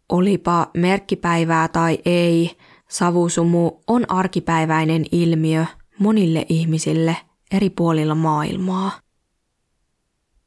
Olipa 0.08 0.70
merkkipäivää 0.74 1.68
tai 1.68 1.98
ei, 2.04 2.56
savusumu 2.88 3.70
on 3.86 4.10
arkipäiväinen 4.10 5.04
ilmiö 5.12 5.66
monille 5.98 6.46
ihmisille 6.48 7.16
eri 7.50 7.70
puolilla 7.70 8.14
maailmaa. 8.14 8.90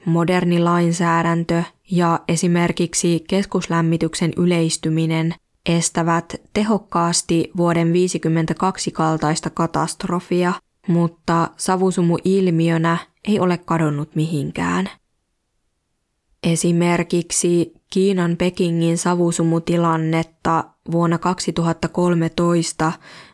Moderni 0.04 0.58
lainsäädäntö 0.58 1.62
ja 1.90 2.20
esimerkiksi 2.28 3.24
keskuslämmityksen 3.28 4.32
yleistyminen 4.36 5.34
estävät 5.66 6.34
tehokkaasti 6.52 7.50
vuoden 7.56 7.86
1952 7.86 8.90
kaltaista 8.90 9.50
katastrofia, 9.50 10.52
mutta 10.88 11.48
savusumu 11.56 12.18
ilmiönä 12.24 12.98
ei 13.24 13.40
ole 13.40 13.58
kadonnut 13.58 14.14
mihinkään. 14.14 14.90
Esimerkiksi 16.42 17.72
Kiinan 17.92 18.36
Pekingin 18.36 18.98
savusumutilannetta 18.98 20.64
vuonna 20.92 21.18
2013 21.18 22.92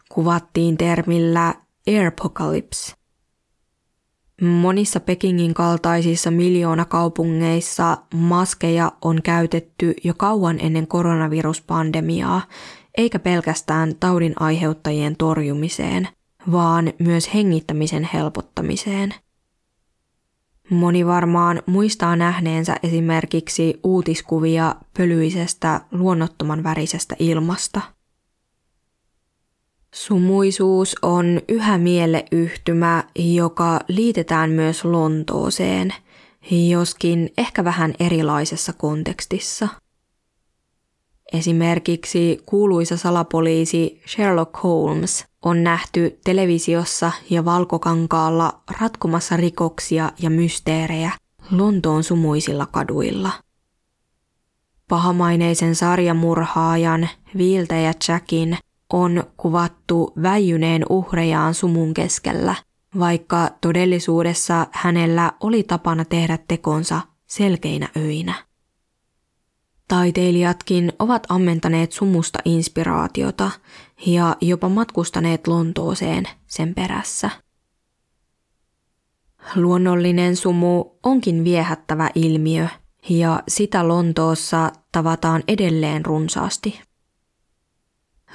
kuvattiin 0.08 0.76
termillä 0.76 1.54
Airpocalypse. 1.86 2.94
Monissa 4.42 5.00
Pekingin 5.00 5.54
kaltaisissa 5.54 6.30
miljoonakaupungeissa 6.30 7.98
maskeja 8.14 8.92
on 9.02 9.22
käytetty 9.22 9.94
jo 10.04 10.14
kauan 10.16 10.60
ennen 10.60 10.86
koronaviruspandemiaa, 10.86 12.42
eikä 12.98 13.18
pelkästään 13.18 13.96
taudin 14.00 14.34
aiheuttajien 14.40 15.16
torjumiseen, 15.16 16.08
vaan 16.52 16.92
myös 16.98 17.34
hengittämisen 17.34 18.08
helpottamiseen. 18.14 19.14
Moni 20.70 21.06
varmaan 21.06 21.62
muistaa 21.66 22.16
nähneensä 22.16 22.76
esimerkiksi 22.82 23.80
uutiskuvia 23.84 24.74
pölyisestä 24.96 25.80
luonnottoman 25.92 26.62
värisestä 26.62 27.16
ilmasta– 27.18 27.80
Sumuisuus 29.94 30.96
on 31.02 31.40
yhä 31.48 31.78
mieleyhtymä, 31.78 33.04
joka 33.16 33.80
liitetään 33.88 34.50
myös 34.50 34.84
Lontooseen, 34.84 35.94
joskin 36.70 37.32
ehkä 37.38 37.64
vähän 37.64 37.94
erilaisessa 38.00 38.72
kontekstissa. 38.72 39.68
Esimerkiksi 41.32 42.42
kuuluisa 42.46 42.96
salapoliisi 42.96 44.02
Sherlock 44.06 44.62
Holmes 44.62 45.26
on 45.42 45.64
nähty 45.64 46.18
televisiossa 46.24 47.12
ja 47.30 47.44
valkokankaalla 47.44 48.60
ratkomassa 48.80 49.36
rikoksia 49.36 50.12
ja 50.22 50.30
mysteerejä 50.30 51.10
Lontoon 51.50 52.04
sumuisilla 52.04 52.66
kaduilla. 52.66 53.32
Pahamaineisen 54.88 55.74
sarjamurhaajan 55.74 57.08
Viiltä 57.36 57.74
ja 57.74 57.92
Jackin 58.08 58.58
on 58.92 59.24
kuvattu 59.36 60.12
väijyneen 60.22 60.82
uhrejaan 60.90 61.54
sumun 61.54 61.94
keskellä, 61.94 62.54
vaikka 62.98 63.50
todellisuudessa 63.60 64.66
hänellä 64.72 65.32
oli 65.40 65.62
tapana 65.62 66.04
tehdä 66.04 66.38
tekonsa 66.48 67.00
selkeinä 67.26 67.88
öinä. 67.96 68.47
Taiteilijatkin 69.88 70.92
ovat 70.98 71.26
ammentaneet 71.28 71.92
sumusta 71.92 72.38
inspiraatiota 72.44 73.50
ja 74.06 74.36
jopa 74.40 74.68
matkustaneet 74.68 75.46
Lontooseen 75.46 76.24
sen 76.46 76.74
perässä. 76.74 77.30
Luonnollinen 79.56 80.36
sumu 80.36 80.84
onkin 81.02 81.44
viehättävä 81.44 82.10
ilmiö 82.14 82.68
ja 83.08 83.42
sitä 83.48 83.88
Lontoossa 83.88 84.72
tavataan 84.92 85.42
edelleen 85.48 86.04
runsaasti. 86.04 86.80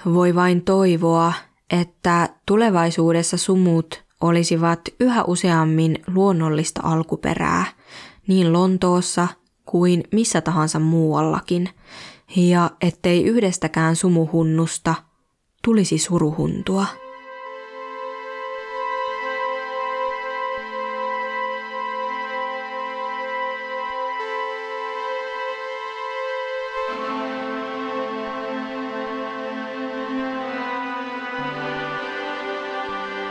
Voi 0.05 0.35
vain 0.35 0.61
toivoa, 0.61 1.33
että 1.69 2.29
tulevaisuudessa 2.45 3.37
sumut 3.37 4.03
olisivat 4.21 4.81
yhä 4.99 5.23
useammin 5.23 6.03
luonnollista 6.07 6.81
alkuperää, 6.83 7.65
niin 8.27 8.53
Lontoossa 8.53 9.27
kuin 9.73 10.03
missä 10.11 10.41
tahansa 10.41 10.79
muuallakin, 10.79 11.69
ja 12.35 12.71
ettei 12.81 13.23
yhdestäkään 13.23 13.95
sumuhunnusta 13.95 14.95
tulisi 15.63 15.97
suruhuntua. 15.97 16.85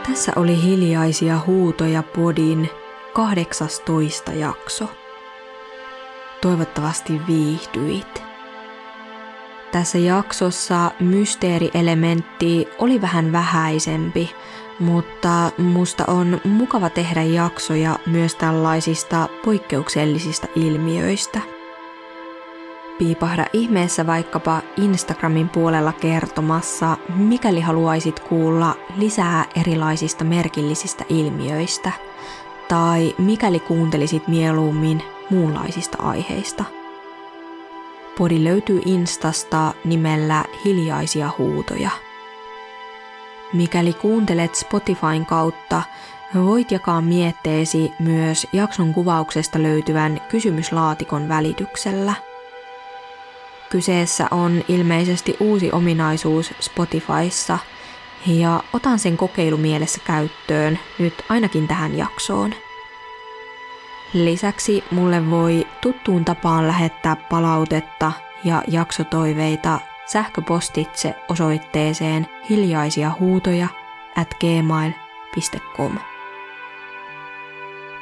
Tässä 0.07 0.31
oli 0.35 0.63
hiljaisia 0.63 1.39
huutoja 1.47 2.03
podin 2.03 2.69
18 3.13 4.31
jakso. 4.31 5.02
Toivottavasti 6.43 7.21
viihdyit. 7.27 8.23
Tässä 9.71 9.97
jaksossa 9.97 10.91
mysteerielementti 10.99 12.67
oli 12.79 13.01
vähän 13.01 13.31
vähäisempi, 13.31 14.31
mutta 14.79 15.51
musta 15.57 16.03
on 16.07 16.41
mukava 16.43 16.89
tehdä 16.89 17.23
jaksoja 17.23 17.99
myös 18.05 18.35
tällaisista 18.35 19.29
poikkeuksellisista 19.45 20.47
ilmiöistä– 20.55 21.41
piipahda 22.97 23.45
ihmeessä 23.53 24.07
vaikkapa 24.07 24.61
Instagramin 24.77 25.49
puolella 25.49 25.93
kertomassa, 25.93 26.97
mikäli 27.15 27.61
haluaisit 27.61 28.19
kuulla 28.19 28.75
lisää 28.97 29.45
erilaisista 29.55 30.23
merkillisistä 30.23 31.05
ilmiöistä, 31.09 31.91
tai 32.67 33.15
mikäli 33.17 33.59
kuuntelisit 33.59 34.27
mieluummin 34.27 35.03
muunlaisista 35.29 35.97
aiheista. 36.01 36.63
Podi 38.17 38.43
löytyy 38.43 38.81
Instasta 38.85 39.73
nimellä 39.85 40.45
Hiljaisia 40.65 41.29
huutoja. 41.37 41.89
Mikäli 43.53 43.93
kuuntelet 43.93 44.55
Spotifyn 44.55 45.25
kautta, 45.25 45.81
voit 46.35 46.71
jakaa 46.71 47.01
mietteesi 47.01 47.91
myös 47.99 48.47
jakson 48.53 48.93
kuvauksesta 48.93 49.63
löytyvän 49.63 50.21
kysymyslaatikon 50.29 51.29
välityksellä– 51.29 52.13
Kyseessä 53.73 54.27
on 54.31 54.63
ilmeisesti 54.67 55.37
uusi 55.39 55.71
ominaisuus 55.71 56.53
Spotifyssa 56.59 57.59
ja 58.27 58.63
otan 58.73 58.99
sen 58.99 59.17
kokeilumielessä 59.17 60.01
käyttöön 60.05 60.79
nyt 60.99 61.13
ainakin 61.29 61.67
tähän 61.67 61.97
jaksoon. 61.97 62.53
Lisäksi 64.13 64.83
mulle 64.91 65.29
voi 65.29 65.67
tuttuun 65.81 66.25
tapaan 66.25 66.67
lähettää 66.67 67.15
palautetta 67.15 68.11
ja 68.43 68.63
jaksotoiveita 68.67 69.79
sähköpostitse 70.05 71.15
osoitteeseen 71.29 72.27
hiljaisia 72.49 73.11
huutoja 73.19 73.67
at 74.15 74.35
gmail.com. 74.39 75.97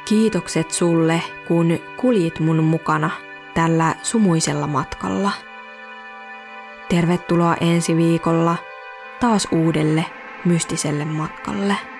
Kiitokset 0.04 0.70
sulle, 0.70 1.22
kun 1.48 1.78
kuljit 1.96 2.40
mun 2.40 2.64
mukana 2.64 3.10
tällä 3.54 3.94
sumuisella 4.02 4.66
matkalla. 4.66 5.30
Tervetuloa 6.88 7.56
ensi 7.60 7.96
viikolla 7.96 8.56
taas 9.20 9.48
uudelle 9.52 10.04
mystiselle 10.44 11.04
matkalle. 11.04 11.91